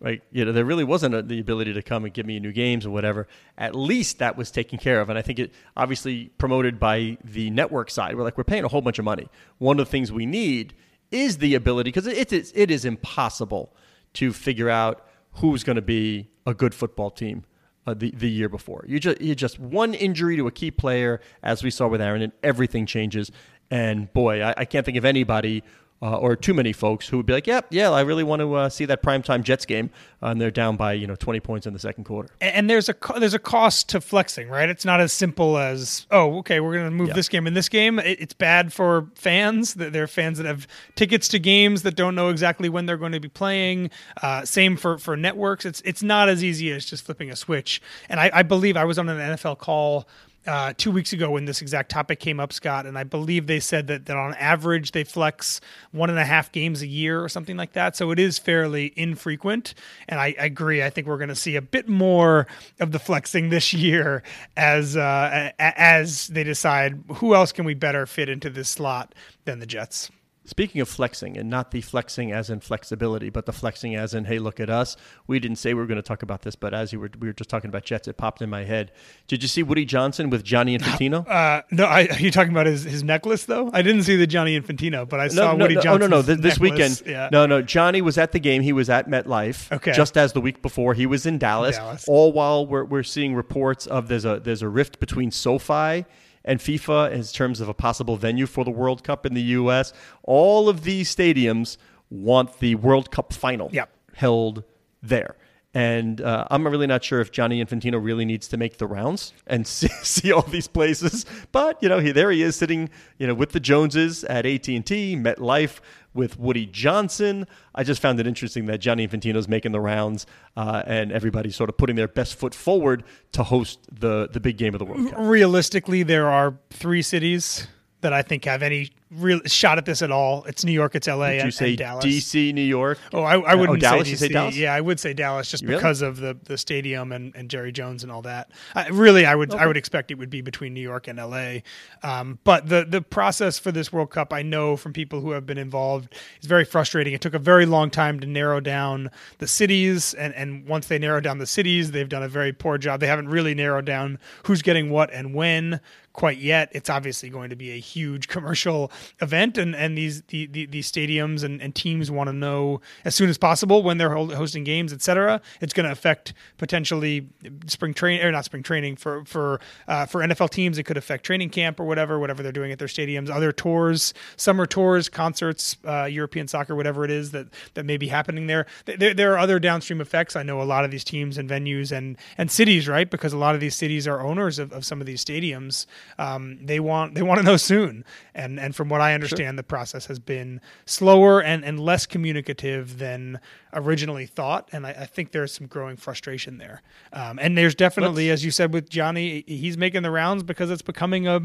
Right, 0.04 0.21
you 0.32 0.44
know, 0.44 0.50
there 0.50 0.64
really 0.64 0.82
wasn't 0.82 1.14
a, 1.14 1.23
the 1.23 1.38
ability 1.38 1.75
to 1.75 1.80
come 1.80 2.04
and 2.04 2.12
give 2.12 2.26
me 2.26 2.40
new 2.40 2.50
games 2.50 2.85
or 2.85 2.90
whatever. 2.90 3.28
At 3.56 3.76
least 3.76 4.18
that 4.18 4.37
was 4.37 4.50
taken 4.50 4.80
care 4.80 5.00
of, 5.00 5.09
and 5.09 5.16
I 5.16 5.23
think 5.23 5.38
it 5.38 5.52
obviously 5.76 6.32
promoted 6.38 6.80
by 6.80 7.18
the 7.23 7.50
network 7.50 7.88
side. 7.88 8.16
We're 8.16 8.25
like, 8.25 8.37
we're 8.37 8.42
paying 8.42 8.64
a 8.64 8.68
whole 8.68 8.80
bunch 8.80 8.99
of 8.99 9.04
money. 9.04 9.28
One 9.59 9.78
of 9.78 9.87
the 9.87 9.90
things 9.92 10.11
we 10.11 10.26
need 10.26 10.75
is 11.12 11.38
the 11.38 11.54
ability 11.54 11.90
because 11.90 12.09
it 12.09 12.32
is 12.32 12.52
it 12.56 12.68
is 12.68 12.85
impossible 12.85 13.76
to 14.14 14.32
figure 14.32 14.68
out 14.68 15.06
who's 15.35 15.62
going 15.62 15.76
to 15.76 15.82
be 15.82 16.30
a 16.47 16.54
good 16.54 16.75
football 16.75 17.11
team 17.11 17.44
uh, 17.87 17.94
the 17.94 18.11
the 18.11 18.28
year 18.28 18.49
before. 18.49 18.85
You 18.88 18.99
just 18.99 19.21
you 19.21 19.37
just 19.37 19.61
one 19.61 19.94
injury 19.94 20.37
to 20.37 20.49
a 20.49 20.50
key 20.50 20.73
player, 20.73 21.21
as 21.44 21.62
we 21.62 21.71
saw 21.71 21.87
with 21.87 22.00
Aaron, 22.00 22.23
and 22.23 22.32
everything 22.42 22.87
changes. 22.87 23.30
And 23.71 24.12
boy, 24.12 24.42
I, 24.42 24.54
I 24.56 24.64
can't 24.64 24.85
think 24.85 24.99
of 24.99 25.04
anybody 25.04 25.62
uh, 26.02 26.16
or 26.16 26.35
too 26.35 26.52
many 26.52 26.73
folks 26.73 27.06
who 27.09 27.16
would 27.16 27.26
be 27.26 27.32
like, 27.32 27.47
"Yep, 27.47 27.68
yeah, 27.71 27.82
yeah, 27.82 27.90
I 27.90 28.00
really 28.00 28.25
want 28.25 28.40
to 28.40 28.54
uh, 28.54 28.68
see 28.68 28.85
that 28.87 29.02
primetime 29.04 29.42
Jets 29.44 29.64
game," 29.64 29.88
uh, 30.21 30.26
and 30.26 30.40
they're 30.40 30.50
down 30.50 30.76
by 30.76 30.94
you 30.94 31.06
know 31.06 31.14
twenty 31.14 31.38
points 31.38 31.64
in 31.66 31.73
the 31.73 31.78
second 31.78 32.04
quarter. 32.04 32.28
And, 32.40 32.54
and 32.56 32.71
there's 32.71 32.88
a 32.88 32.94
co- 32.94 33.21
there's 33.21 33.35
a 33.35 33.38
cost 33.38 33.88
to 33.90 34.00
flexing, 34.00 34.49
right? 34.49 34.68
It's 34.68 34.85
not 34.85 35.00
as 35.00 35.12
simple 35.12 35.56
as, 35.59 36.06
"Oh, 36.11 36.38
okay, 36.38 36.59
we're 36.59 36.73
going 36.75 36.87
to 36.87 36.90
move 36.90 37.09
Yeah. 37.09 37.14
this 37.14 37.28
game 37.28 37.47
and 37.47 37.56
this 37.56 37.68
game." 37.68 38.00
It, 38.00 38.21
it's 38.21 38.35
bad 38.35 38.73
for 38.73 39.06
fans. 39.14 39.75
That 39.75 39.92
There 39.92 40.02
are 40.02 40.09
fans 40.09 40.38
that 40.38 40.47
have 40.47 40.66
tickets 40.97 41.28
to 41.28 41.38
games 41.38 41.82
that 41.82 41.94
don't 41.94 42.14
know 42.16 42.30
exactly 42.30 42.68
when 42.68 42.87
they're 42.87 42.97
going 42.97 43.12
to 43.12 43.21
be 43.21 43.28
playing. 43.28 43.90
Uh, 44.21 44.44
same 44.44 44.76
for 44.76 44.99
for 44.99 45.16
networks. 45.16 45.64
It's 45.64 45.80
it's 45.85 46.02
not 46.02 46.28
as 46.28 46.42
easy 46.42 46.73
as 46.73 46.85
just 46.85 47.04
flipping 47.04 47.30
a 47.30 47.37
switch. 47.37 47.80
And 48.09 48.18
I, 48.18 48.30
I 48.35 48.42
believe 48.42 48.76
I 48.76 48.85
was 48.85 48.99
on 48.99 49.09
an 49.09 49.18
NFL 49.37 49.59
call 49.59 50.09
uh, 50.46 50.72
two 50.76 50.90
weeks 50.90 51.12
ago 51.12 51.30
when 51.30 51.44
this 51.44 51.62
exact 51.62 51.90
topic 51.90 52.18
came 52.20 52.40
up, 52.40 52.52
Scott, 52.52 52.87
and 52.87 52.99
I 52.99 53.04
believe 53.04 53.46
they 53.46 53.61
said 53.61 53.87
that, 53.87 54.06
that 54.06 54.16
on 54.16 54.34
average 54.34 54.92
they 54.92 55.04
flex 55.04 55.61
one 55.92 56.11
and 56.11 56.18
a 56.18 56.25
half 56.25 56.50
games 56.52 56.82
a 56.82 56.87
year 56.87 57.22
or 57.22 57.28
something 57.28 57.56
like 57.56 57.72
that. 57.75 57.96
So 57.96 58.11
it 58.11 58.18
is 58.18 58.38
fairly 58.38 58.92
infrequent. 58.96 59.75
And 60.08 60.18
I, 60.18 60.34
I 60.38 60.46
agree. 60.46 60.82
I 60.82 60.90
think 60.90 61.06
we're 61.06 61.18
going 61.18 61.28
to 61.28 61.37
see 61.37 61.56
a 61.56 61.62
bit 61.62 61.88
more 61.88 62.46
of 62.80 62.92
the 62.92 62.99
flexing 62.99 63.50
this 63.50 63.72
year 63.72 64.22
as 64.56 64.96
uh, 64.96 65.50
as 65.58 66.28
they 66.28 66.44
decide 66.44 67.02
who 67.14 67.34
else 67.34 67.52
can 67.52 67.64
we 67.64 67.75
better 67.75 68.06
fit 68.06 68.28
into 68.28 68.50
this 68.50 68.68
slot 68.68 69.14
than 69.44 69.61
the 69.61 69.66
Jets. 69.66 70.11
Speaking 70.44 70.80
of 70.80 70.88
flexing, 70.88 71.37
and 71.37 71.49
not 71.49 71.70
the 71.70 71.80
flexing 71.80 72.32
as 72.32 72.50
in 72.50 72.58
flexibility, 72.58 73.30
but 73.30 73.46
the 73.46 73.52
flexing 73.52 73.94
as 73.94 74.12
in, 74.12 74.25
hey, 74.25 74.40
look 74.40 74.58
at 74.58 74.68
us. 74.68 74.96
We 75.28 75.38
didn't 75.38 75.58
say 75.58 75.72
we 75.72 75.80
were 75.80 75.87
going 75.87 75.96
to 75.96 76.02
talk 76.02 76.25
about 76.25 76.42
this, 76.42 76.56
but 76.56 76.75
as 76.75 76.92
you 76.92 76.99
were, 76.99 77.11
we 77.20 77.28
were 77.28 77.32
just 77.32 77.49
talking 77.49 77.68
about 77.68 77.84
Jets, 77.84 78.08
it 78.08 78.16
popped 78.16 78.42
in 78.42 78.50
my 78.50 78.64
head. 78.64 78.90
Did 79.28 79.42
you 79.42 79.49
see 79.49 79.62
Woody 79.62 79.84
Johnson 79.84 80.30
with 80.30 80.42
Gianni 80.42 80.76
Infantino? 80.76 81.28
Uh, 81.28 81.62
no, 81.70 81.84
I, 81.84 82.08
are 82.08 82.18
you 82.18 82.32
talking 82.32 82.50
about 82.50 82.66
his, 82.66 82.82
his 82.82 83.04
necklace 83.04 83.44
though? 83.44 83.70
I 83.72 83.82
didn't 83.82 84.02
see 84.02 84.16
the 84.16 84.26
Gianni 84.26 84.61
Infantino, 84.61 85.08
but 85.08 85.20
I 85.20 85.28
saw 85.28 85.52
no, 85.52 85.56
no, 85.58 85.64
Woody 85.64 85.75
no, 85.75 85.80
oh, 85.80 85.84
Johnson. 85.84 86.11
no, 86.11 86.16
no, 86.16 86.22
this, 86.22 86.40
this 86.40 86.58
weekend. 86.58 87.02
Yeah. 87.06 87.28
No, 87.30 87.46
no, 87.46 87.62
Gianni 87.62 88.02
was 88.02 88.18
at 88.18 88.32
the 88.32 88.40
game. 88.40 88.62
He 88.62 88.72
was 88.72 88.90
at 88.90 89.08
MetLife. 89.08 89.70
Okay. 89.70 89.92
Just 89.92 90.18
as 90.18 90.32
the 90.32 90.40
week 90.40 90.61
before, 90.61 90.94
he 90.94 91.06
was 91.06 91.25
in 91.25 91.38
Dallas. 91.38 91.76
Dallas. 91.76 92.04
All 92.08 92.32
while 92.32 92.66
we're, 92.66 92.84
we're 92.84 93.04
seeing 93.04 93.37
reports 93.37 93.87
of 93.87 94.08
there's 94.08 94.25
a 94.25 94.40
there's 94.40 94.62
a 94.62 94.68
rift 94.68 94.99
between 94.99 95.30
SoFi 95.30 96.04
and 96.44 96.61
FIFA 96.61 97.12
in 97.12 97.22
terms 97.25 97.61
of 97.61 97.68
a 97.68 97.75
possible 97.75 98.16
venue 98.16 98.46
for 98.46 98.64
the 98.64 98.70
World 98.70 99.04
Cup 99.04 99.25
in 99.26 99.34
the 99.34 99.42
U.S. 99.42 99.92
All 100.25 100.68
of 100.68 100.84
these 100.84 101.14
stadiums 101.14 101.76
want 102.11 102.58
the 102.61 102.75
World 102.76 103.11
Cup 103.11 103.32
final 103.32 103.68
Yep. 103.72 103.90
held 104.14 104.64
there. 105.02 105.37
And 105.75 106.21
uh, 106.21 106.47
I'm 106.50 106.67
really 106.67 106.87
not 106.87 107.02
sure 107.02 107.21
if 107.21 107.33
Gianni 107.33 107.64
Infantino 107.64 108.02
really 108.02 108.26
needs 108.26 108.47
to 108.49 108.59
make 108.59 108.76
the 108.76 108.87
rounds 108.87 109.33
and 109.47 109.67
see, 109.67 109.88
see 110.02 110.31
all 110.31 110.43
these 110.43 110.69
places. 110.69 111.25
But 111.50 111.83
you 111.83 111.88
know, 111.88 111.99
he, 111.99 112.12
there 112.12 112.31
he 112.31 112.43
is 112.43 112.57
sitting, 112.57 112.91
you 113.19 113.26
know, 113.26 113.35
with 113.35 113.52
the 113.52 113.61
Joneses 113.61 114.25
at 114.25 114.45
AT&T, 114.45 115.17
MetLife 115.17 115.81
with 116.14 116.38
Woody 116.38 116.67
Johnson. 116.67 117.47
I 117.75 117.85
just 117.85 118.02
found 118.02 118.21
it 118.21 118.26
interesting 118.26 118.67
that 118.67 118.79
Gianni 118.79 119.09
Infantino's 119.09 119.49
making 119.49 119.73
the 119.73 119.81
rounds, 119.81 120.26
uh, 120.59 120.83
and 120.87 121.11
everybody's 121.11 121.57
sort 121.57 121.71
of 121.71 121.79
putting 121.79 121.97
their 121.97 122.09
best 122.09 122.35
foot 122.35 122.55
forward 122.55 123.05
to 123.33 123.43
host 123.43 123.81
the 123.91 124.29
the 124.31 124.41
big 124.41 124.59
game 124.59 124.75
of 124.75 124.79
the 124.79 124.85
World 124.85 125.11
Cup. 125.11 125.19
realistically, 125.21 126.02
there 126.02 126.29
are 126.29 126.59
three 126.71 127.02
cities 127.02 127.67
that 128.02 128.12
I 128.12 128.21
think 128.23 128.45
have 128.45 128.62
any 128.62 128.91
real 129.14 129.40
shot 129.47 129.78
at 129.78 129.85
this 129.85 130.02
at 130.02 130.11
all. 130.11 130.45
It's 130.45 130.64
New 130.64 130.73
York, 130.73 130.95
it's 130.95 131.07
LA, 131.07 131.28
Did 131.31 131.35
you 131.37 131.42
and, 131.42 131.54
say 131.54 131.69
and 131.71 131.78
Dallas. 131.78 132.04
DC, 132.04 132.54
New 132.54 132.62
York? 132.62 132.99
Oh, 133.12 133.23
I, 133.23 133.38
I 133.38 133.54
wouldn't 133.54 133.78
oh, 133.78 133.81
Dallas. 133.81 134.07
say 134.07 134.11
You 134.11 134.16
DC. 134.16 134.21
say 134.21 134.28
Dallas? 134.28 134.57
Yeah, 134.57 134.75
I 134.75 134.81
would 134.81 134.99
say 135.00 135.14
Dallas 135.14 135.50
just 135.50 135.62
Really? 135.64 135.76
because 135.76 136.02
of 136.02 136.19
the, 136.19 136.37
the 136.45 136.59
stadium 136.59 137.12
and, 137.12 137.35
and 137.35 137.49
Jerry 137.50 137.73
Jones 137.73 138.02
and 138.02 138.11
all 138.11 138.23
that. 138.23 138.50
I, 138.75 138.88
really, 138.88 139.26
I 139.26 139.35
would 139.35 139.54
I 139.54 139.66
would 139.66 139.76
expect 139.76 140.11
it 140.11 140.19
would 140.19 140.31
be 140.31 140.40
between 140.40 140.75
New 140.75 140.81
York 140.81 141.09
and 141.09 141.19
LA. 141.19 141.59
Um, 142.02 142.38
but 142.45 142.69
the 142.69 142.85
the 142.88 143.02
process 143.02 143.59
for 143.59 143.73
this 143.73 143.92
World 143.92 144.11
Cup, 144.11 144.33
I 144.33 144.42
know 144.42 144.76
from 144.76 144.92
people 144.92 145.21
who 145.21 145.31
have 145.33 145.47
been 145.47 145.59
involved, 145.59 146.14
is 146.40 146.47
very 146.47 146.64
frustrating. 146.64 147.12
It 147.14 147.21
took 147.21 147.35
a 147.35 147.38
very 147.38 147.66
long 147.66 147.90
time 147.90 148.21
to 148.21 148.26
narrow 148.26 148.61
down 148.61 149.11
the 149.38 149.47
cities, 149.49 150.14
and 150.14 150.35
and 150.35 150.66
once 150.66 150.87
they 150.87 150.99
narrow 150.99 151.21
down 151.21 151.38
the 151.38 151.47
cities, 151.47 151.90
they've 151.92 152.08
done 152.08 152.23
a 152.23 152.28
very 152.28 152.52
poor 152.52 152.78
job. 152.78 153.00
They 153.00 153.06
haven't 153.06 153.28
really 153.28 153.54
narrowed 153.54 153.84
down 153.84 154.19
who's 154.45 154.63
getting 154.63 154.91
what 154.91 155.13
and 155.13 155.34
when 155.34 155.80
quite 156.12 156.38
yet. 156.38 156.70
It's 156.72 156.90
obviously 156.90 157.30
going 157.30 157.50
to 157.50 157.56
be 157.56 157.70
a 157.70 157.78
huge 157.78 158.28
commercial 158.28 158.90
event, 159.20 159.58
and 159.58 159.75
and 159.75 159.96
these 159.96 160.22
the, 160.22 160.46
the, 160.46 160.66
these 160.66 160.90
stadiums 160.90 161.42
and, 161.42 161.60
and 161.60 161.75
teams 161.75 162.10
want 162.10 162.28
to 162.28 162.32
know 162.32 162.80
as 163.04 163.14
soon 163.14 163.28
as 163.28 163.38
possible 163.38 163.82
when 163.82 163.98
they're 163.98 164.14
hosting 164.14 164.64
games, 164.64 164.92
etc. 164.92 165.40
It's 165.60 165.72
going 165.72 165.86
to 165.86 165.92
affect 165.92 166.34
potentially 166.58 167.28
spring 167.66 167.94
training 167.94 168.25
or 168.25 168.32
not 168.32 168.44
spring 168.44 168.62
training 168.62 168.96
for 168.96 169.25
for 169.25 169.60
uh, 169.88 170.06
for 170.06 170.20
NFL 170.20 170.50
teams. 170.50 170.78
It 170.78 170.84
could 170.84 170.96
affect 170.96 171.25
training 171.25 171.50
camp 171.50 171.80
or 171.80 171.84
whatever 171.84 172.18
whatever 172.18 172.42
they're 172.42 172.52
doing 172.52 172.72
at 172.72 172.78
their 172.78 172.88
stadiums, 172.88 173.30
other 173.30 173.52
tours, 173.52 174.14
summer 174.36 174.66
tours, 174.66 175.08
concerts, 175.08 175.76
uh, 175.86 176.04
European 176.04 176.48
soccer, 176.48 176.75
whatever 176.75 177.04
it 177.04 177.10
is 177.10 177.30
that 177.30 177.48
that 177.75 177.84
may 177.84 177.96
be 177.96 178.08
happening 178.08 178.46
there. 178.46 178.66
There, 178.84 179.14
there 179.14 179.32
are 179.32 179.38
other 179.38 179.58
downstream 179.58 180.00
effects. 180.00 180.36
I 180.36 180.42
know 180.42 180.60
a 180.60 180.64
lot 180.64 180.84
of 180.84 180.90
these 180.90 181.04
teams 181.04 181.38
and 181.38 181.48
venues 181.48 181.92
and 181.92 182.16
and 182.36 182.50
cities, 182.50 182.88
right? 182.88 183.10
Because 183.10 183.32
a 183.32 183.38
lot 183.38 183.54
of 183.54 183.60
these 183.60 183.75
cities 183.75 184.06
are 184.06 184.20
owners 184.20 184.58
of, 184.58 184.72
of 184.72 184.84
some 184.84 185.00
of 185.00 185.06
these 185.06 185.25
stadiums. 185.25 185.86
Um, 186.19 186.58
they 186.65 186.80
want 186.80 187.15
they 187.15 187.23
want 187.23 187.41
to 187.41 187.45
know 187.45 187.56
soon, 187.56 188.04
and 188.34 188.58
and 188.58 188.75
from 188.75 188.88
what 188.88 189.00
I 189.00 189.15
understand, 189.15 189.58
the 189.58 189.62
process 189.62 190.06
has 190.06 190.19
been 190.19 190.60
slower 190.86 191.43
and 191.43 191.65
and 191.65 191.80
less 191.80 192.06
communicative 192.06 192.99
than 192.99 193.41
originally 193.75 194.26
thought, 194.26 194.69
and 194.73 194.86
I, 194.86 194.91
I 194.91 195.06
think 195.06 195.32
there's 195.32 195.52
some 195.52 195.67
growing 195.67 195.97
frustration 195.97 196.58
there. 196.58 196.82
Um, 197.12 197.38
and 197.38 197.56
there's 197.56 197.75
definitely, 197.75 198.30
as 198.30 198.45
you 198.45 198.50
said 198.50 198.73
with 198.73 198.88
Gianni, 198.91 199.45
he's 199.47 199.76
making 199.76 200.02
the 200.02 200.10
rounds 200.10 200.43
because 200.43 200.71
it's 200.71 200.82
becoming 200.82 201.26
a 201.26 201.41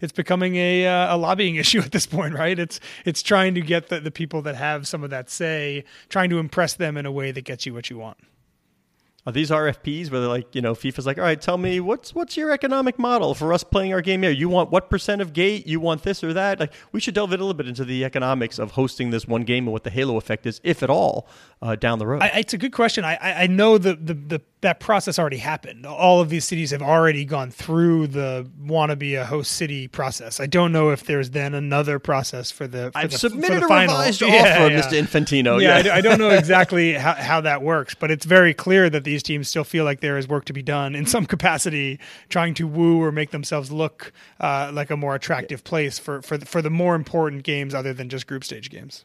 it's 0.00 0.12
becoming 0.12 0.56
a 0.56 0.86
uh, 0.86 1.14
a 1.14 1.16
lobbying 1.16 1.56
issue 1.64 1.80
at 1.80 1.92
this 1.92 2.06
point, 2.06 2.34
right? 2.34 2.58
It's 2.58 2.80
it's 3.04 3.22
trying 3.22 3.54
to 3.54 3.60
get 3.60 3.88
the, 3.88 4.00
the 4.00 4.10
people 4.10 4.42
that 4.42 4.56
have 4.56 4.86
some 4.88 5.04
of 5.04 5.10
that 5.10 5.30
say, 5.30 5.84
trying 6.08 6.30
to 6.30 6.38
impress 6.38 6.74
them 6.74 6.96
in 6.96 7.06
a 7.06 7.12
way 7.12 7.32
that 7.32 7.44
gets 7.44 7.66
you 7.66 7.74
what 7.74 7.90
you 7.90 7.98
want. 7.98 8.18
Are 9.26 9.32
these 9.32 9.50
RFPs 9.50 10.10
where 10.10 10.20
they're 10.20 10.28
like, 10.28 10.54
you 10.54 10.62
know, 10.62 10.72
FIFA's 10.72 11.04
like, 11.04 11.18
all 11.18 11.24
right, 11.24 11.40
tell 11.40 11.58
me 11.58 11.80
what's 11.80 12.14
what's 12.14 12.36
your 12.36 12.52
economic 12.52 12.96
model 12.96 13.34
for 13.34 13.52
us 13.52 13.64
playing 13.64 13.92
our 13.92 14.00
game 14.00 14.22
here? 14.22 14.30
You 14.30 14.48
want 14.48 14.70
what 14.70 14.88
percent 14.88 15.20
of 15.20 15.32
gate? 15.32 15.66
You 15.66 15.80
want 15.80 16.04
this 16.04 16.22
or 16.22 16.32
that? 16.32 16.60
Like, 16.60 16.72
we 16.92 17.00
should 17.00 17.14
delve 17.14 17.30
a 17.30 17.36
little 17.36 17.52
bit 17.52 17.66
into 17.66 17.84
the 17.84 18.04
economics 18.04 18.60
of 18.60 18.72
hosting 18.72 19.10
this 19.10 19.26
one 19.26 19.42
game 19.42 19.64
and 19.64 19.72
what 19.72 19.82
the 19.82 19.90
halo 19.90 20.16
effect 20.16 20.46
is, 20.46 20.60
if 20.62 20.80
at 20.82 20.90
all, 20.90 21.26
uh, 21.60 21.74
down 21.74 21.98
the 21.98 22.06
road. 22.06 22.22
I, 22.22 22.28
it's 22.38 22.54
a 22.54 22.58
good 22.58 22.72
question. 22.72 23.04
I, 23.04 23.18
I 23.20 23.42
I 23.42 23.46
know 23.48 23.78
the, 23.78 23.96
the, 23.96 24.14
the 24.14 24.42
that 24.66 24.80
process 24.80 25.16
already 25.16 25.36
happened. 25.36 25.86
All 25.86 26.20
of 26.20 26.28
these 26.28 26.44
cities 26.44 26.72
have 26.72 26.82
already 26.82 27.24
gone 27.24 27.52
through 27.52 28.08
the 28.08 28.50
want 28.58 28.90
to 28.90 28.96
be 28.96 29.14
a 29.14 29.24
host 29.24 29.52
city 29.52 29.86
process. 29.86 30.40
I 30.40 30.46
don't 30.46 30.72
know 30.72 30.90
if 30.90 31.04
there's 31.04 31.30
then 31.30 31.54
another 31.54 32.00
process 32.00 32.50
for 32.50 32.66
the. 32.66 32.90
For 32.90 32.98
I've 32.98 33.12
the, 33.12 33.18
submitted 33.18 33.62
the 33.62 33.66
a 33.66 33.68
final. 33.68 33.94
revised 33.94 34.20
Yeah, 34.22 34.26
offer, 34.26 34.72
yeah. 34.72 34.80
Mr. 34.80 35.00
Infantino. 35.00 35.62
Yeah, 35.62 35.94
I 35.94 36.00
don't 36.00 36.18
know 36.18 36.30
exactly 36.42 36.94
how, 36.94 37.14
how 37.14 37.40
that 37.42 37.62
works, 37.62 37.94
but 37.94 38.10
it's 38.10 38.26
very 38.26 38.52
clear 38.52 38.90
that 38.90 39.04
these 39.04 39.22
teams 39.22 39.48
still 39.48 39.62
feel 39.62 39.84
like 39.84 40.00
there 40.00 40.18
is 40.18 40.26
work 40.26 40.44
to 40.46 40.52
be 40.52 40.62
done 40.62 40.96
in 40.96 41.06
some 41.06 41.26
capacity, 41.34 42.00
trying 42.28 42.54
to 42.54 42.66
woo 42.66 43.00
or 43.00 43.12
make 43.12 43.30
themselves 43.30 43.70
look 43.70 44.12
uh, 44.40 44.72
like 44.74 44.90
a 44.90 44.96
more 44.96 45.14
attractive 45.14 45.62
place 45.62 45.96
for 45.96 46.22
for 46.22 46.36
the, 46.36 46.44
for 46.44 46.60
the 46.60 46.70
more 46.70 46.96
important 46.96 47.44
games 47.44 47.72
other 47.72 47.92
than 47.92 48.08
just 48.08 48.26
group 48.26 48.42
stage 48.42 48.68
games. 48.68 49.04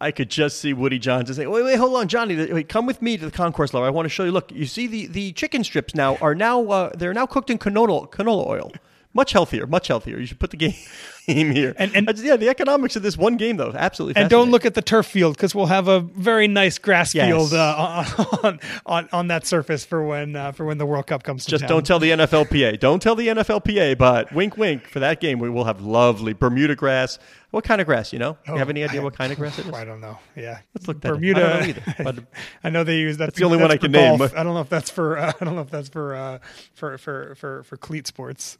I 0.00 0.10
could 0.12 0.30
just 0.30 0.60
see 0.60 0.72
Woody 0.72 0.98
Johnson 0.98 1.34
saying, 1.34 1.50
"Wait, 1.50 1.64
wait, 1.64 1.76
hold 1.76 1.94
on, 1.96 2.06
Gianni. 2.08 2.52
Wait, 2.52 2.68
come 2.68 2.86
with 2.86 3.02
me 3.02 3.16
to 3.16 3.24
the 3.24 3.32
concourse 3.32 3.74
level. 3.74 3.86
I 3.86 3.90
want 3.90 4.06
to 4.06 4.10
show 4.10 4.24
you. 4.24 4.30
Look, 4.30 4.52
you 4.52 4.66
see 4.66 4.86
the, 4.86 5.06
the 5.06 5.32
chicken 5.32 5.64
strips 5.64 5.94
now 5.94 6.16
are 6.20 6.34
now 6.34 6.64
uh, 6.66 6.90
they're 6.96 7.14
now 7.14 7.26
cooked 7.26 7.50
in 7.50 7.58
canola 7.58 8.08
canola 8.10 8.46
oil. 8.46 8.72
Much 9.14 9.32
healthier, 9.32 9.66
much 9.66 9.88
healthier. 9.88 10.18
You 10.18 10.26
should 10.26 10.38
put 10.38 10.50
the 10.50 10.56
game 11.26 11.50
here. 11.50 11.74
And- 11.78 11.96
and- 11.96 12.06
just- 12.08 12.22
yeah, 12.22 12.36
the 12.36 12.48
economics 12.50 12.94
of 12.94 13.02
this 13.02 13.16
one 13.16 13.36
game 13.38 13.56
though, 13.56 13.72
absolutely. 13.74 14.20
And 14.20 14.28
don't 14.30 14.50
look 14.50 14.64
at 14.66 14.74
the 14.74 14.82
turf 14.82 15.06
field 15.06 15.34
because 15.34 15.54
we'll 15.54 15.66
have 15.66 15.88
a 15.88 16.00
very 16.00 16.46
nice 16.46 16.78
grass 16.78 17.14
Yes. 17.14 17.26
field 17.26 17.54
uh, 17.54 18.04
on, 18.44 18.60
on 18.86 19.08
on 19.10 19.28
that 19.28 19.46
surface 19.46 19.84
for 19.84 20.04
when 20.06 20.36
uh, 20.36 20.52
for 20.52 20.66
when 20.66 20.76
the 20.78 20.86
World 20.86 21.06
Cup 21.06 21.22
comes 21.24 21.46
Just 21.46 21.66
don't 21.66 21.84
tell 21.86 21.98
the 21.98 22.10
NFLPA. 22.10 22.78
Don't 22.78 23.00
tell 23.02 23.16
the 23.16 23.28
NFLPA, 23.28 23.96
but 23.98 24.30
wink, 24.32 24.56
wink. 24.58 24.86
For 24.86 25.00
that 25.00 25.20
game, 25.20 25.38
we 25.40 25.48
will 25.50 25.64
have 25.64 25.80
lovely 25.80 26.34
Bermuda 26.34 26.76
grass. 26.76 27.18
What 27.50 27.64
kind 27.64 27.80
of 27.80 27.86
grass? 27.86 28.12
You 28.12 28.18
know? 28.18 28.36
you 28.46 28.56
have 28.56 28.68
any 28.68 28.84
idea 28.84 29.00
what 29.00 29.16
kind 29.16 29.32
of 29.32 29.38
grass 29.38 29.58
it 29.58 29.66
is? 29.68 29.72
I 29.72 29.84
don't 29.84 30.00
know. 30.00 30.18
Yeah, 30.36 30.58
Let's 30.74 30.86
look 30.86 31.00
that 31.00 31.08
up. 31.12 31.14
Bermuda. 31.14 31.40
I 31.40 31.48
don't 31.48 31.60
know 31.60 31.66
either, 31.68 31.94
but- 32.04 32.24
I 32.62 32.70
know 32.70 32.84
they 32.84 32.98
use 32.98 33.16
that. 33.16 33.34
the 33.34 33.44
only 33.44 33.56
one 33.58 33.70
I 33.70 33.76
can 33.78 33.90
name. 33.92 34.18
golf. 34.18 34.34
I 34.36 34.42
don't 34.42 34.54
know 34.54 34.60
if 34.60 34.68
that's 34.68 34.90
for. 34.90 35.16
Uh, 35.18 35.32
I 35.40 35.44
don't 35.44 35.54
know 35.54 35.62
if 35.62 35.70
that's 35.70 35.88
for 35.88 36.14
uh, 36.14 36.38
for 36.74 36.98
for 36.98 37.34
for 37.36 37.62
for 37.62 37.76
cleat 37.76 38.06
sports. 38.06 38.58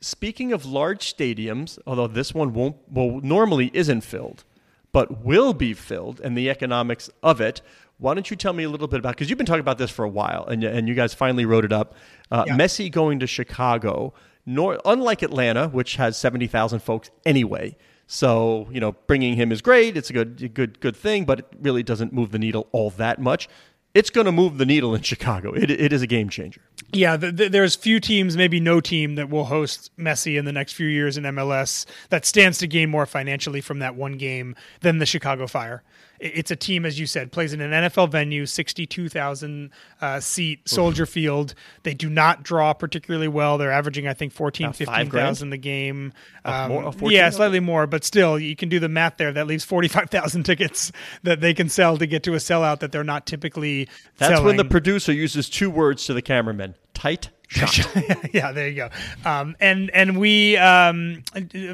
Speaking 0.00 0.52
of 0.52 0.64
large 0.64 1.14
stadiums, 1.14 1.78
although 1.86 2.06
this 2.06 2.32
one 2.32 2.54
won't, 2.54 2.76
well, 2.90 3.20
normally 3.22 3.70
isn't 3.74 4.00
filled, 4.00 4.44
but 4.92 5.22
will 5.22 5.52
be 5.52 5.74
filled, 5.74 6.20
and 6.20 6.36
the 6.38 6.48
economics 6.48 7.10
of 7.22 7.40
it. 7.40 7.60
Why 7.98 8.14
don't 8.14 8.30
you 8.30 8.36
tell 8.36 8.54
me 8.54 8.64
a 8.64 8.70
little 8.70 8.88
bit 8.88 8.98
about? 8.98 9.10
Because 9.14 9.28
you've 9.28 9.36
been 9.36 9.44
talking 9.44 9.60
about 9.60 9.76
this 9.76 9.90
for 9.90 10.06
a 10.06 10.08
while, 10.08 10.46
and 10.46 10.64
and 10.64 10.88
you 10.88 10.94
guys 10.94 11.12
finally 11.12 11.44
wrote 11.44 11.66
it 11.66 11.72
up. 11.72 11.94
Uh, 12.30 12.44
Yeah. 12.46 12.56
Messi 12.56 12.90
going 12.90 13.18
to 13.20 13.26
Chicago, 13.26 14.14
nor, 14.46 14.80
unlike 14.84 15.22
Atlanta, 15.22 15.68
which 15.68 15.96
has 15.96 16.16
seventy 16.16 16.46
thousand 16.46 16.80
folks 16.80 17.10
anyway. 17.24 17.76
So 18.06 18.68
you 18.72 18.80
know, 18.80 18.92
bringing 19.06 19.36
him 19.36 19.52
is 19.52 19.62
great. 19.62 19.96
It's 19.96 20.10
a 20.10 20.12
good, 20.12 20.52
good, 20.54 20.80
good 20.80 20.96
thing, 20.96 21.24
but 21.24 21.40
it 21.40 21.46
really 21.60 21.82
doesn't 21.82 22.12
move 22.12 22.32
the 22.32 22.38
needle 22.38 22.68
all 22.72 22.90
that 22.90 23.20
much. 23.20 23.48
It's 23.92 24.10
going 24.10 24.24
to 24.24 24.32
move 24.32 24.58
the 24.58 24.66
needle 24.66 24.94
in 24.94 25.02
Chicago. 25.12 25.52
It, 25.52 25.70
it 25.70 25.92
is 25.92 26.02
a 26.02 26.06
game 26.06 26.28
changer. 26.28 26.60
Yeah, 26.92 27.16
the, 27.16 27.32
the, 27.32 27.48
there's 27.48 27.74
few 27.74 28.00
teams, 28.00 28.36
maybe 28.36 28.60
no 28.60 28.80
team, 28.80 29.16
that 29.16 29.30
will 29.30 29.44
host 29.44 29.90
Messi 29.96 30.38
in 30.38 30.44
the 30.44 30.52
next 30.52 30.72
few 30.72 30.86
years 30.86 31.16
in 31.16 31.24
MLS 31.24 31.86
that 32.08 32.24
stands 32.24 32.58
to 32.58 32.66
gain 32.66 32.90
more 32.90 33.06
financially 33.06 33.60
from 33.60 33.78
that 33.80 33.94
one 33.96 34.16
game 34.16 34.56
than 34.80 34.98
the 34.98 35.06
Chicago 35.06 35.46
Fire 35.46 35.82
it's 36.20 36.50
a 36.50 36.56
team, 36.56 36.84
as 36.84 37.00
you 37.00 37.06
said, 37.06 37.32
plays 37.32 37.54
in 37.54 37.60
an 37.62 37.70
NFL 37.70 38.10
venue, 38.10 38.44
62,000 38.44 39.70
uh, 40.00 40.20
seat 40.20 40.68
Soldier 40.68 41.04
Oof. 41.04 41.08
Field. 41.08 41.54
They 41.82 41.94
do 41.94 42.10
not 42.10 42.42
draw 42.42 42.74
particularly 42.74 43.28
well. 43.28 43.56
They're 43.56 43.72
averaging, 43.72 44.06
I 44.06 44.12
think, 44.12 44.32
14, 44.32 44.72
15,000 44.74 45.50
the 45.50 45.56
game. 45.56 46.12
Um, 46.44 46.70
more, 46.70 46.94
yeah, 47.10 47.30
slightly 47.30 47.60
more, 47.60 47.86
but 47.86 48.04
still, 48.04 48.38
you 48.38 48.54
can 48.54 48.68
do 48.68 48.78
the 48.78 48.88
math 48.88 49.16
there. 49.16 49.32
That 49.32 49.46
leaves 49.46 49.64
45,000 49.64 50.42
tickets 50.44 50.92
that 51.22 51.40
they 51.40 51.54
can 51.54 51.70
sell 51.70 51.96
to 51.96 52.06
get 52.06 52.22
to 52.24 52.34
a 52.34 52.38
sellout 52.38 52.80
that 52.80 52.92
they're 52.92 53.02
not 53.02 53.26
typically 53.26 53.88
That's 54.18 54.32
selling. 54.32 54.44
when 54.44 54.56
the 54.56 54.64
producer 54.66 55.12
uses 55.12 55.48
two 55.48 55.70
words 55.70 56.04
to 56.04 56.14
the 56.14 56.22
cameraman 56.22 56.74
tight 56.92 57.30
yeah, 58.32 58.52
there 58.52 58.68
you 58.68 58.76
go. 58.76 58.90
Um, 59.24 59.56
and 59.58 59.90
and 59.90 60.18
we, 60.20 60.56
um, 60.56 61.24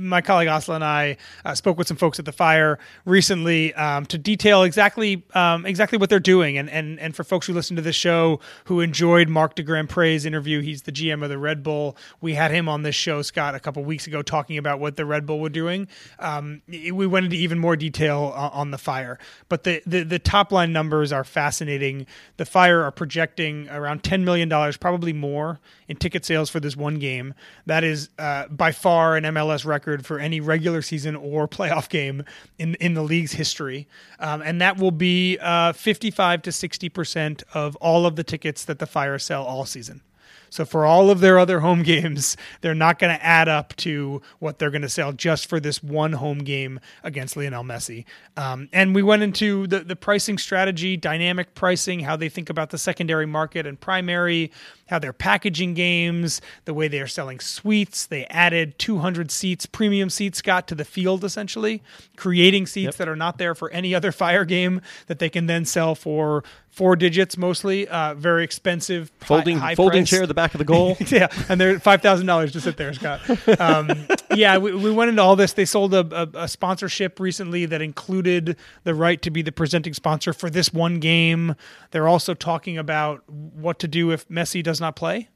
my 0.00 0.22
colleague 0.22 0.48
Asla 0.48 0.76
and 0.76 0.84
I 0.84 1.18
uh, 1.44 1.54
spoke 1.54 1.76
with 1.76 1.86
some 1.86 1.98
folks 1.98 2.18
at 2.18 2.24
the 2.24 2.32
fire 2.32 2.78
recently 3.04 3.74
um, 3.74 4.06
to 4.06 4.16
detail 4.16 4.62
exactly 4.62 5.22
um, 5.34 5.66
exactly 5.66 5.98
what 5.98 6.08
they're 6.08 6.18
doing. 6.18 6.56
And, 6.56 6.70
and 6.70 6.98
and 6.98 7.14
for 7.14 7.24
folks 7.24 7.46
who 7.46 7.52
listen 7.52 7.76
to 7.76 7.82
the 7.82 7.92
show 7.92 8.40
who 8.64 8.80
enjoyed 8.80 9.28
Marc 9.28 9.54
de 9.54 9.62
Grandpré 9.62 10.24
interview, 10.24 10.62
he's 10.62 10.82
the 10.82 10.92
GM 10.92 11.22
of 11.22 11.28
the 11.28 11.36
Red 11.36 11.62
Bull. 11.62 11.96
We 12.22 12.34
had 12.34 12.52
him 12.52 12.70
on 12.70 12.82
this 12.82 12.94
show, 12.94 13.20
Scott, 13.20 13.54
a 13.54 13.60
couple 13.60 13.84
weeks 13.84 14.06
ago, 14.06 14.22
talking 14.22 14.56
about 14.56 14.80
what 14.80 14.96
the 14.96 15.04
Red 15.04 15.26
Bull 15.26 15.40
were 15.40 15.50
doing. 15.50 15.88
Um, 16.18 16.62
we 16.68 17.06
went 17.06 17.24
into 17.26 17.36
even 17.36 17.58
more 17.58 17.76
detail 17.76 18.32
on 18.34 18.70
the 18.70 18.78
fire, 18.78 19.18
but 19.50 19.64
the, 19.64 19.82
the 19.84 20.04
the 20.04 20.18
top 20.18 20.52
line 20.52 20.72
numbers 20.72 21.12
are 21.12 21.24
fascinating. 21.24 22.06
The 22.38 22.46
fire 22.46 22.82
are 22.82 22.92
projecting 22.92 23.68
around 23.68 24.02
ten 24.02 24.24
million 24.24 24.48
dollars, 24.48 24.78
probably 24.78 25.12
more 25.12 25.60
in 25.88 25.96
ticket 25.96 26.24
sales 26.24 26.50
for 26.50 26.60
this 26.60 26.76
one 26.76 26.98
game. 26.98 27.34
That 27.66 27.84
is 27.84 28.10
uh, 28.18 28.48
by 28.48 28.72
far 28.72 29.16
an 29.16 29.24
MLS 29.24 29.64
record 29.64 30.06
for 30.06 30.18
any 30.18 30.40
regular 30.40 30.82
season 30.82 31.16
or 31.16 31.48
playoff 31.56 31.88
game 31.88 32.24
in 32.58 32.74
in 32.76 32.94
the 32.94 33.02
league's 33.02 33.32
history, 33.32 33.88
um, 34.18 34.42
and 34.42 34.60
that 34.60 34.78
will 34.78 34.90
be 34.90 35.38
uh, 35.40 35.72
55 35.72 36.42
to 36.42 36.52
60 36.52 36.88
percent 36.88 37.42
of 37.54 37.76
all 37.76 38.06
of 38.06 38.16
the 38.16 38.24
tickets 38.24 38.64
that 38.64 38.78
the 38.78 38.86
Fire 38.86 39.18
sell 39.18 39.44
all 39.44 39.64
season. 39.64 40.02
So 40.50 40.64
for 40.64 40.86
all 40.86 41.10
of 41.10 41.20
their 41.20 41.38
other 41.38 41.60
home 41.60 41.82
games, 41.82 42.36
they're 42.60 42.74
not 42.74 42.98
going 42.98 43.16
to 43.16 43.24
add 43.24 43.48
up 43.48 43.74
to 43.76 44.22
what 44.38 44.58
they're 44.58 44.70
going 44.70 44.82
to 44.82 44.88
sell 44.88 45.12
just 45.12 45.48
for 45.48 45.60
this 45.60 45.82
one 45.82 46.12
home 46.12 46.38
game 46.38 46.80
against 47.02 47.36
Lionel 47.36 47.64
Messi. 47.64 48.04
Um, 48.36 48.68
and 48.72 48.94
we 48.94 49.02
went 49.02 49.22
into 49.22 49.66
the 49.66 49.80
the 49.80 49.96
pricing 49.96 50.38
strategy, 50.38 50.96
dynamic 50.96 51.54
pricing, 51.54 52.00
how 52.00 52.16
they 52.16 52.28
think 52.28 52.50
about 52.50 52.70
the 52.70 52.78
secondary 52.78 53.26
market 53.26 53.66
and 53.66 53.78
primary, 53.78 54.50
how 54.86 54.98
they're 54.98 55.12
packaging 55.12 55.74
games, 55.74 56.40
the 56.64 56.74
way 56.74 56.88
they 56.88 57.00
are 57.00 57.06
selling 57.06 57.40
suites. 57.40 58.06
They 58.06 58.24
added 58.26 58.78
200 58.78 59.30
seats, 59.30 59.66
premium 59.66 60.10
seats, 60.10 60.38
Scott, 60.38 60.68
to 60.68 60.74
the 60.74 60.84
field 60.84 61.24
essentially, 61.24 61.82
creating 62.16 62.66
seats 62.66 62.84
yep. 62.84 62.94
that 62.96 63.08
are 63.08 63.16
not 63.16 63.38
there 63.38 63.54
for 63.54 63.70
any 63.70 63.94
other 63.94 64.12
fire 64.26 64.44
game 64.44 64.80
that 65.06 65.18
they 65.18 65.28
can 65.28 65.46
then 65.46 65.64
sell 65.64 65.94
for 65.94 66.44
four 66.76 66.94
digits 66.94 67.36
mostly. 67.38 67.88
Uh, 67.88 68.14
very 68.14 68.44
expensive, 68.44 69.10
folding 69.20 69.58
folding 69.74 70.04
chair 70.04 70.22
at 70.22 70.28
the 70.28 70.34
back 70.34 70.54
of 70.54 70.58
the 70.58 70.64
goal. 70.64 70.96
yeah, 71.08 71.28
and 71.48 71.60
they're 71.60 71.80
five 71.80 72.02
thousand 72.02 72.26
dollars 72.26 72.52
to 72.52 72.60
sit 72.60 72.76
there, 72.76 72.92
Scott. 72.92 73.20
Um, 73.58 74.06
yeah, 74.36 74.58
we, 74.58 74.74
we, 74.74 74.90
went 74.90 75.10
into 75.10 75.22
all 75.22 75.36
this. 75.36 75.52
They 75.52 75.64
sold 75.64 75.94
a, 75.94 76.06
a, 76.12 76.44
a, 76.44 76.48
sponsorship 76.48 77.18
recently 77.20 77.66
that 77.66 77.82
included 77.82 78.56
the 78.84 78.94
right 78.94 79.20
to 79.22 79.30
be 79.30 79.42
the 79.42 79.52
presenting 79.52 79.94
sponsor 79.94 80.32
for 80.32 80.50
this 80.50 80.72
one 80.72 81.00
game. 81.00 81.54
They're 81.90 82.08
also 82.08 82.34
talking 82.34 82.78
about 82.78 83.28
what 83.28 83.78
to 83.80 83.88
do 83.88 84.10
if 84.10 84.28
Messi 84.28 84.62
does 84.62 84.80
not 84.80 84.96
play 84.96 85.28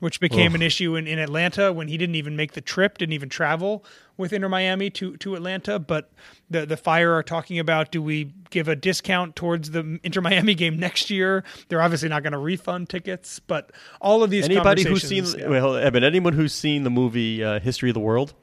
which 0.00 0.20
became 0.20 0.52
Oof. 0.52 0.56
an 0.56 0.62
issue 0.62 0.96
in, 0.96 1.06
in 1.06 1.18
Atlanta 1.18 1.72
when 1.72 1.88
he 1.88 1.96
didn't 1.96 2.14
even 2.14 2.36
make 2.36 2.52
the 2.52 2.60
trip, 2.60 2.98
didn't 2.98 3.14
even 3.14 3.28
travel 3.28 3.84
with 4.16 4.32
Inter 4.32 4.48
Miami 4.48 4.90
to, 4.90 5.16
to 5.18 5.34
Atlanta. 5.34 5.78
But 5.78 6.10
the 6.50 6.66
the 6.66 6.76
Fire 6.76 7.12
are 7.12 7.22
talking 7.22 7.58
about 7.58 7.90
do 7.90 8.02
we 8.02 8.32
give 8.50 8.68
a 8.68 8.76
discount 8.76 9.34
towards 9.36 9.70
the 9.72 9.98
Inter 10.02 10.20
Miami 10.20 10.54
game 10.54 10.78
next 10.78 11.10
year? 11.10 11.44
They're 11.68 11.82
obviously 11.82 12.08
not 12.08 12.22
going 12.22 12.32
to 12.32 12.38
refund 12.38 12.88
tickets, 12.88 13.40
but 13.40 13.72
all 14.00 14.22
of 14.22 14.30
these 14.30 14.44
anybody 14.44 14.84
who's 14.84 15.02
seen 15.02 15.24
yeah. 15.36 15.48
well, 15.48 15.76
Eben, 15.76 16.04
anyone 16.04 16.32
who's 16.32 16.52
seen 16.52 16.84
the 16.84 16.90
movie 16.90 17.42
uh, 17.42 17.60
History 17.60 17.90
of 17.90 17.94
the 17.94 18.00
World, 18.00 18.34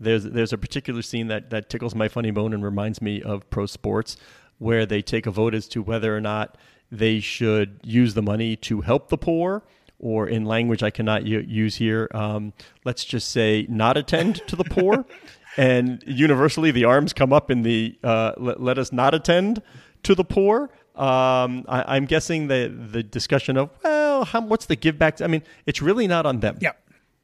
there's 0.00 0.24
there's 0.24 0.52
a 0.52 0.58
particular 0.58 1.02
scene 1.02 1.28
that 1.28 1.50
that 1.50 1.68
tickles 1.68 1.94
my 1.94 2.08
funny 2.08 2.30
bone 2.30 2.54
and 2.54 2.64
reminds 2.64 3.02
me 3.02 3.20
of 3.22 3.48
pro 3.50 3.66
sports, 3.66 4.16
where 4.58 4.86
they 4.86 5.02
take 5.02 5.26
a 5.26 5.30
vote 5.30 5.54
as 5.54 5.68
to 5.68 5.82
whether 5.82 6.16
or 6.16 6.20
not 6.20 6.56
they 6.90 7.20
should 7.20 7.80
use 7.82 8.14
the 8.14 8.22
money 8.22 8.54
to 8.54 8.82
help 8.82 9.08
the 9.08 9.16
poor 9.16 9.62
or 10.02 10.28
in 10.28 10.44
language 10.44 10.82
I 10.82 10.90
cannot 10.90 11.24
use 11.24 11.76
here, 11.76 12.10
um, 12.12 12.52
let's 12.84 13.04
just 13.04 13.30
say 13.30 13.66
not 13.70 13.96
attend 13.96 14.46
to 14.48 14.56
the 14.56 14.64
poor. 14.64 15.06
and 15.56 16.02
universally, 16.06 16.70
the 16.70 16.84
arms 16.84 17.12
come 17.12 17.32
up 17.32 17.50
in 17.50 17.62
the 17.62 17.96
uh, 18.04 18.32
let, 18.36 18.60
let, 18.60 18.78
us 18.78 18.92
not 18.92 19.14
attend 19.14 19.62
to 20.02 20.14
the 20.14 20.24
poor. 20.24 20.70
Um, 20.94 21.64
I, 21.68 21.96
am 21.96 22.04
guessing 22.04 22.48
the 22.48 22.68
the 22.68 23.02
discussion 23.02 23.56
of 23.56 23.70
well, 23.82 24.24
how, 24.24 24.40
what's 24.42 24.66
the 24.66 24.76
give 24.76 24.98
back? 24.98 25.22
I 25.22 25.26
mean, 25.26 25.42
it's 25.64 25.80
really 25.80 26.06
not 26.06 26.26
on 26.26 26.40
them. 26.40 26.58
Yeah. 26.60 26.72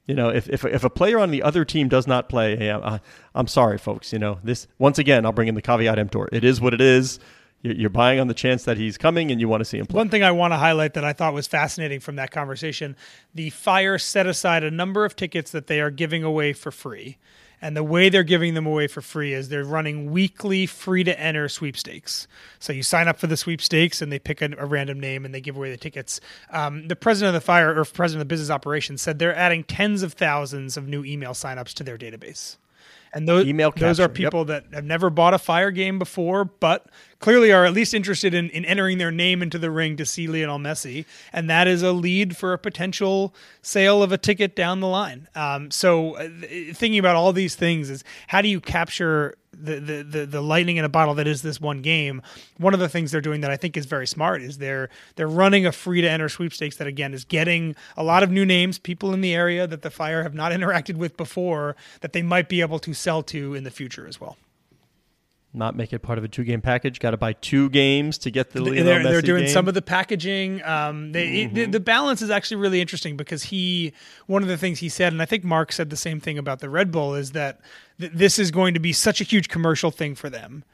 You 0.07 0.15
know, 0.15 0.31
if, 0.31 0.49
if, 0.49 0.65
if 0.65 0.85
a 0.85 0.89
player 0.89 1.19
on 1.19 1.31
the 1.31 1.43
other 1.43 1.67
team 1.67 1.89
does 1.89 2.07
not 2.07 2.31
play, 2.31 2.57
hey, 2.57 2.73
I, 2.73 2.99
I'm 3.35 3.47
sorry, 3.47 3.77
folks. 3.77 4.11
You 4.11 4.19
know, 4.19 4.39
this 4.43 4.67
once 4.79 4.99
again, 4.99 5.27
I'll 5.27 5.33
bring 5.33 5.49
in 5.49 5.55
the 5.55 5.61
caveat 5.61 5.99
emptor. 5.99 6.29
It 6.33 6.45
is 6.45 6.63
what 6.63 6.73
it 6.73 6.81
is 6.81 7.21
you're 7.77 7.91
buying 7.91 8.21
on 8.21 8.29
the 8.29 8.35
chance 8.35 8.65
that 8.65 8.77
he's 8.77 8.97
coming 8.97 9.31
and 9.31 9.41
you 9.41 9.49
want 9.49 9.61
to 9.61 9.65
see 9.65 9.79
him 9.79 9.87
play. 9.87 9.97
One 9.99 10.09
thing 10.09 10.23
I 10.23 10.31
want 10.31 10.53
to 10.53 10.57
highlight 10.57 10.95
that 10.95 11.05
I 11.05 11.13
thought 11.13 11.35
was 11.35 11.47
fascinating 11.47 12.01
from 12.01 12.17
that 12.17 12.31
conversation 12.31 12.97
the 13.35 13.51
Fire 13.51 13.99
set 13.99 14.27
aside 14.27 14.65
a 14.65 14.71
number 14.71 15.05
of 15.05 15.17
tickets 15.17 15.51
that 15.51 15.67
they 15.67 15.81
are 15.81 15.91
giving 15.91 16.23
away 16.23 16.53
for 16.53 16.71
free. 16.71 17.19
And 17.61 17.77
the 17.77 17.83
way 17.83 18.09
they're 18.09 18.23
giving 18.23 18.55
them 18.55 18.67
away 18.67 18.87
for 18.87 19.01
free 19.01 19.33
is 19.33 19.49
they're 19.49 19.65
running 19.65 20.13
weekly 20.13 20.65
free 20.67 21.03
to 21.03 21.21
enter 21.21 21.49
sweepstakes. 21.49 22.29
So 22.61 22.73
you 22.73 22.85
sign 22.85 23.09
up 23.09 23.19
for 23.19 23.27
the 23.27 23.37
sweepstakes 23.37 24.01
and 24.01 24.13
they 24.13 24.21
pick 24.21 24.41
a, 24.41 24.51
a 24.57 24.65
random 24.65 25.01
name 25.01 25.25
and 25.25 25.35
they 25.35 25.41
give 25.41 25.57
away 25.57 25.71
the 25.71 25.77
tickets. 25.77 26.21
Um, 26.51 26.87
the 26.87 26.95
president 26.95 27.35
of 27.35 27.43
the 27.43 27.45
fire 27.45 27.77
or 27.77 27.85
president 27.85 28.23
of 28.23 28.29
the 28.29 28.33
business 28.33 28.51
operations 28.51 29.03
said 29.03 29.19
they're 29.19 29.35
adding 29.35 29.65
tens 29.65 30.03
of 30.05 30.13
thousands 30.13 30.77
of 30.77 30.87
new 30.87 31.05
email 31.05 31.33
signups 31.33 31.75
to 31.75 31.83
their 31.83 31.99
database. 31.99 32.59
And 33.13 33.27
those 33.27 33.47
those 33.77 34.01
are 34.01 34.09
people 34.09 34.41
yep. 34.47 34.65
that 34.71 34.75
have 34.75 34.85
never 34.85 35.11
bought 35.11 35.35
a 35.35 35.39
fire 35.39 35.71
game 35.71 35.99
before, 35.99 36.45
but 36.45 36.91
clearly 37.21 37.53
are 37.53 37.65
at 37.65 37.73
least 37.73 37.95
interested 37.95 38.35
in, 38.35 38.51
in 38.51 38.65
entering 38.65 38.99
their 38.99 39.11
name 39.11 39.43
into 39.43 39.59
the 39.59 39.71
ring 39.71 39.97
to 39.97 40.07
see 40.07 40.27
Lionel 40.27 40.59
Messi, 40.59 41.05
and 41.33 41.49
that 41.51 41.67
is 41.67 41.83
a 41.83 41.93
lead 41.93 42.37
for 42.37 42.53
a 42.53 42.59
potential 42.59 43.35
sale 43.63 44.03
of 44.03 44.13
a 44.13 44.19
ticket 44.19 44.55
down 44.55 44.81
the 44.81 44.87
line. 44.87 45.29
Um, 45.35 45.71
so, 45.71 46.17
uh, 46.17 46.29
thinking 46.73 46.99
about 46.99 47.17
all 47.17 47.33
these 47.33 47.55
things 47.55 47.91
is 47.91 48.05
how 48.29 48.43
do 48.43 48.49
you 48.49 48.61
capture 48.61 49.35
the, 49.61 49.81
the, 49.81 50.03
the 50.03 50.27
the 50.27 50.41
lightning 50.41 50.77
in 50.77 50.85
a 50.85 50.89
bottle 50.89 51.15
that 51.15 51.27
is 51.27 51.43
this 51.43 51.61
one 51.61 51.81
game. 51.81 52.23
One 52.59 52.75
of 52.75 52.81
the 52.81 52.89
things 52.89 53.11
they're 53.11 53.21
doing 53.21 53.41
that 53.41 53.51
I 53.51 53.57
think 53.57 53.77
is 53.77 53.87
very 53.87 54.07
smart 54.07 54.43
is 54.43 54.59
they're 54.59 54.89
they're 55.17 55.27
running 55.27 55.67
a 55.67 55.73
free 55.73 56.01
to 56.01 56.09
enter 56.09 56.29
sweepstakes 56.29 56.77
that 56.77 56.87
again 56.87 57.15
is 57.15 57.25
getting 57.25 57.75
a 57.97 58.05
lot 58.05 58.23
of 58.23 58.31
new 58.31 58.45
names, 58.45 58.79
people 58.79 59.13
in 59.13 59.21
the 59.21 59.35
area 59.35 59.67
that 59.67 59.83
the 59.83 59.91
Fire 59.91 60.23
have 60.23 60.35
not 60.35 60.53
interacted 60.59 60.97
with 60.97 61.17
before 61.17 61.77
that 62.03 62.13
they 62.13 62.23
might 62.23 62.49
be 62.49 62.61
able 62.61 62.79
to 62.79 62.95
sell 62.95 63.23
to 63.25 63.55
in 63.55 63.65
the 63.65 63.71
future 63.71 64.07
as 64.07 64.21
well 64.21 64.37
not 65.55 65.75
make 65.75 65.93
it 65.93 66.01
part 66.01 66.19
of 66.19 66.25
a 66.25 66.29
two 66.29 66.45
game 66.45 66.61
package. 66.61 67.01
Got 67.01 67.13
to 67.13 67.17
buy 67.17 67.33
two 67.33 67.71
games 67.71 68.19
to 68.19 68.31
get 68.31 68.51
the 68.51 68.61
Lionel 68.61 68.85
they're, 68.85 69.01
Messi 69.01 69.03
they're 69.05 69.23
doing 69.23 69.45
game. 69.45 69.53
some 69.53 69.67
of 69.67 69.75
the 69.75 69.83
packaging. 69.83 70.63
Um, 70.63 71.13
they, 71.13 71.45
mm-hmm. 71.45 71.55
the, 71.55 71.65
the, 71.67 71.81
balance 71.81 72.23
is 72.23 72.31
actually 72.31 72.59
really 72.59 72.81
interesting 72.81 73.17
because 73.17 73.45
he 73.45 73.93
one 74.27 74.43
of 74.43 74.49
the 74.49 74.59
things 74.59 74.79
he 74.79 74.89
said, 74.89 75.13
and 75.13 75.23
I 75.23 75.25
think 75.25 75.45
Marc 75.45 75.73
said 75.73 75.91
the 75.91 75.97
same 75.97 76.21
thing 76.21 76.39
about 76.39 76.61
the 76.61 76.69
Red 76.69 76.91
Bull, 76.91 77.15
is 77.15 77.33
that 77.33 77.61
th- 77.99 78.13
this 78.13 78.39
is 78.39 78.51
going 78.51 78.75
to 78.75 78.81
be 78.81 78.93
such 78.93 79.21
a 79.21 79.25
huge 79.25 79.49
commercial 79.49 79.91
thing 79.91 80.15
for 80.15 80.29
them, 80.29 80.65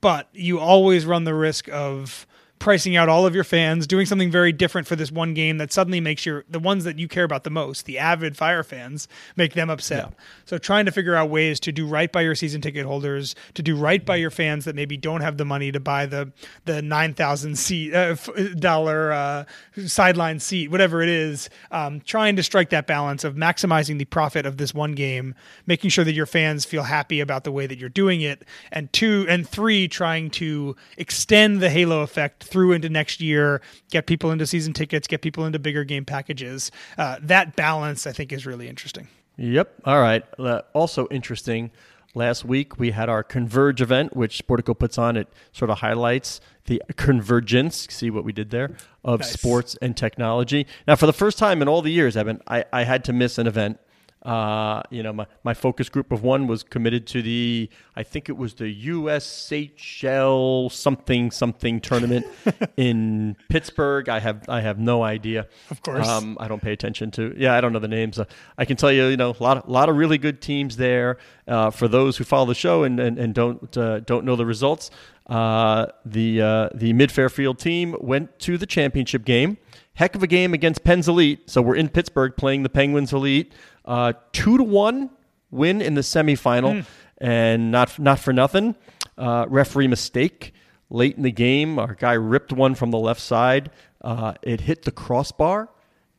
but 0.00 0.28
you 0.32 0.58
always 0.58 1.06
run 1.06 1.24
the 1.24 1.34
risk 1.34 1.68
of 1.70 2.26
pricing 2.58 2.96
out 2.96 3.08
all 3.08 3.26
of 3.26 3.34
your 3.34 3.44
fans, 3.44 3.86
doing 3.86 4.06
something 4.06 4.30
very 4.30 4.52
different 4.52 4.86
for 4.86 4.96
this 4.96 5.12
one 5.12 5.34
game 5.34 5.58
that 5.58 5.72
suddenly 5.72 6.00
makes 6.00 6.26
your 6.26 6.44
the 6.48 6.58
ones 6.58 6.84
that 6.84 6.98
you 6.98 7.08
care 7.08 7.24
about 7.24 7.44
the 7.44 7.50
most, 7.50 7.84
the 7.86 7.98
avid 7.98 8.36
Fire 8.36 8.62
fans, 8.62 9.08
make 9.36 9.54
them 9.54 9.70
upset. 9.70 10.04
Yeah. 10.04 10.24
So 10.44 10.58
trying 10.58 10.86
to 10.86 10.92
figure 10.92 11.14
out 11.14 11.30
ways 11.30 11.60
to 11.60 11.72
do 11.72 11.86
right 11.86 12.10
by 12.10 12.22
your 12.22 12.34
season 12.34 12.60
ticket 12.60 12.86
holders, 12.86 13.34
to 13.54 13.62
do 13.62 13.76
right 13.76 14.04
by 14.04 14.16
your 14.16 14.30
fans 14.30 14.64
that 14.64 14.74
maybe 14.74 14.96
don't 14.96 15.20
have 15.20 15.36
the 15.36 15.44
money 15.44 15.72
to 15.72 15.80
buy 15.80 16.06
the 16.06 16.32
the 16.64 16.82
nine 16.82 17.14
thousand 17.14 17.56
seat 17.56 17.94
uh, 17.94 18.14
dollar 18.58 19.12
uh, 19.12 19.44
sideline 19.86 20.40
seat, 20.40 20.70
whatever 20.70 21.02
it 21.02 21.08
is. 21.08 21.50
Um, 21.70 22.00
trying 22.00 22.36
to 22.36 22.42
strike 22.42 22.70
that 22.70 22.86
balance 22.86 23.24
of 23.24 23.34
maximizing 23.34 23.98
the 23.98 24.04
profit 24.04 24.46
of 24.46 24.56
this 24.56 24.74
one 24.74 24.92
game, 24.92 25.34
making 25.66 25.90
sure 25.90 26.04
that 26.04 26.14
your 26.14 26.26
fans 26.26 26.64
feel 26.64 26.82
happy 26.82 27.20
about 27.20 27.44
the 27.44 27.52
way 27.52 27.66
that 27.66 27.78
you're 27.78 27.88
doing 27.88 28.20
it, 28.20 28.44
and 28.72 28.92
two 28.92 29.26
and 29.28 29.48
three, 29.48 29.88
trying 29.88 30.30
to 30.30 30.76
extend 30.96 31.60
the 31.60 31.70
halo 31.70 32.02
effect 32.02 32.44
through 32.48 32.72
into 32.72 32.88
next 32.88 33.20
year, 33.20 33.60
get 33.90 34.06
people 34.06 34.30
into 34.30 34.46
season 34.46 34.72
tickets, 34.72 35.06
get 35.06 35.22
people 35.22 35.44
into 35.44 35.58
bigger 35.58 35.84
game 35.84 36.04
packages. 36.04 36.70
Uh, 36.96 37.16
that 37.22 37.56
balance, 37.56 38.06
I 38.06 38.12
think, 38.12 38.32
is 38.32 38.46
really 38.46 38.68
interesting. 38.68 39.08
Yep. 39.36 39.72
All 39.84 40.00
right. 40.00 40.24
Uh, 40.38 40.62
also 40.74 41.06
interesting. 41.10 41.70
last 42.14 42.44
week 42.44 42.78
we 42.78 42.90
had 42.90 43.08
our 43.08 43.22
Converge 43.22 43.80
event, 43.80 44.16
which 44.16 44.44
Sportico 44.44 44.78
puts 44.78 44.98
on. 44.98 45.16
It 45.16 45.28
sort 45.52 45.70
of 45.70 45.78
highlights 45.78 46.40
the 46.66 46.82
convergence. 46.96 47.86
See 47.90 48.10
what 48.10 48.24
we 48.24 48.32
did 48.32 48.50
there 48.50 48.70
of 49.04 49.20
nice. 49.20 49.32
sports 49.32 49.76
and 49.80 49.96
technology. 49.96 50.66
Now, 50.86 50.96
for 50.96 51.06
the 51.06 51.12
first 51.12 51.38
time 51.38 51.62
in 51.62 51.68
all 51.68 51.82
the 51.82 51.92
years, 51.92 52.16
Eben, 52.16 52.40
I, 52.46 52.64
I 52.72 52.84
had 52.84 53.04
to 53.04 53.12
miss 53.12 53.38
an 53.38 53.46
event 53.46 53.78
uh, 54.22 54.82
you 54.90 55.02
know, 55.02 55.12
my, 55.12 55.26
my 55.44 55.54
focus 55.54 55.88
group 55.88 56.10
of 56.10 56.22
one 56.22 56.46
was 56.48 56.62
committed 56.62 57.06
to 57.06 57.22
the, 57.22 57.70
I 57.94 58.02
think 58.02 58.28
it 58.28 58.36
was 58.36 58.54
the 58.54 58.86
USHL 58.88 60.70
something 60.72 61.30
something 61.30 61.80
tournament 61.80 62.26
in 62.76 63.36
Pittsburgh. 63.48 64.08
I 64.08 64.18
have 64.18 64.48
I 64.48 64.60
have 64.60 64.78
no 64.78 65.04
idea. 65.04 65.46
Of 65.70 65.82
course, 65.82 66.08
um, 66.08 66.36
I 66.40 66.48
don't 66.48 66.60
pay 66.60 66.72
attention 66.72 67.10
to. 67.12 67.32
Yeah, 67.36 67.54
I 67.54 67.60
don't 67.60 67.72
know 67.72 67.78
the 67.78 67.86
names. 67.86 68.18
Uh, 68.18 68.24
I 68.56 68.64
can 68.64 68.76
tell 68.76 68.90
you, 68.90 69.06
you 69.06 69.16
know, 69.16 69.36
a 69.38 69.42
lot 69.42 69.58
of, 69.58 69.68
lot 69.68 69.88
of 69.88 69.96
really 69.96 70.18
good 70.18 70.40
teams 70.40 70.76
there. 70.76 71.18
Uh, 71.46 71.70
for 71.70 71.86
those 71.88 72.16
who 72.16 72.24
follow 72.24 72.46
the 72.46 72.54
show 72.54 72.82
and 72.82 72.98
and, 72.98 73.18
and 73.18 73.34
don't 73.34 73.76
uh, 73.76 74.00
don't 74.00 74.24
know 74.24 74.34
the 74.34 74.46
results, 74.46 74.90
uh, 75.28 75.86
the 76.04 76.42
uh, 76.42 76.68
the 76.74 76.92
Mid 76.92 77.12
Fairfield 77.12 77.58
team 77.58 77.94
went 78.00 78.38
to 78.40 78.58
the 78.58 78.66
championship 78.66 79.24
game. 79.24 79.58
Heck 79.94 80.14
of 80.14 80.22
a 80.22 80.28
game 80.28 80.54
against 80.54 80.84
Pens 80.84 81.08
Elite. 81.08 81.50
So 81.50 81.60
we're 81.60 81.74
in 81.74 81.88
Pittsburgh 81.88 82.36
playing 82.36 82.62
the 82.62 82.68
Penguins 82.68 83.12
Elite. 83.12 83.52
Uh, 83.88 84.12
two 84.32 84.58
to 84.58 84.62
one 84.62 85.08
win 85.50 85.80
in 85.80 85.94
the 85.94 86.02
semifinal, 86.02 86.82
mm. 86.82 86.86
and 87.16 87.70
not 87.70 87.98
not 87.98 88.18
for 88.18 88.34
nothing. 88.34 88.76
Uh, 89.16 89.46
referee 89.48 89.88
mistake 89.88 90.52
late 90.90 91.16
in 91.16 91.22
the 91.22 91.32
game. 91.32 91.78
Our 91.78 91.94
guy 91.94 92.12
ripped 92.12 92.52
one 92.52 92.74
from 92.74 92.90
the 92.90 92.98
left 92.98 93.20
side. 93.20 93.70
Uh, 94.02 94.34
it 94.42 94.60
hit 94.60 94.82
the 94.82 94.90
crossbar 94.90 95.70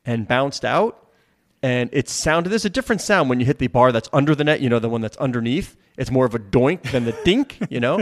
and 0.04 0.28
bounced 0.28 0.66
out. 0.66 1.06
And 1.62 1.92
it 1.94 2.10
sounded. 2.10 2.50
There's 2.50 2.66
a 2.66 2.72
different 2.72 3.02
sound 3.02 3.30
when 3.30 3.40
you 3.40 3.46
hit 3.46 3.60
the 3.60 3.68
bar 3.68 3.92
that's 3.92 4.10
under 4.12 4.34
the 4.34 4.44
net. 4.44 4.62
You 4.62 4.70
know, 4.70 4.80
the 4.80 4.90
one 4.90 5.02
that's 5.02 5.18
underneath. 5.18 5.78
It's 5.96 6.10
more 6.10 6.26
of 6.26 6.34
a 6.34 6.40
doink 6.40 6.90
than 6.92 7.06
the 7.06 7.16
dink. 7.24 7.60
You 7.70 7.80
know, 7.82 8.02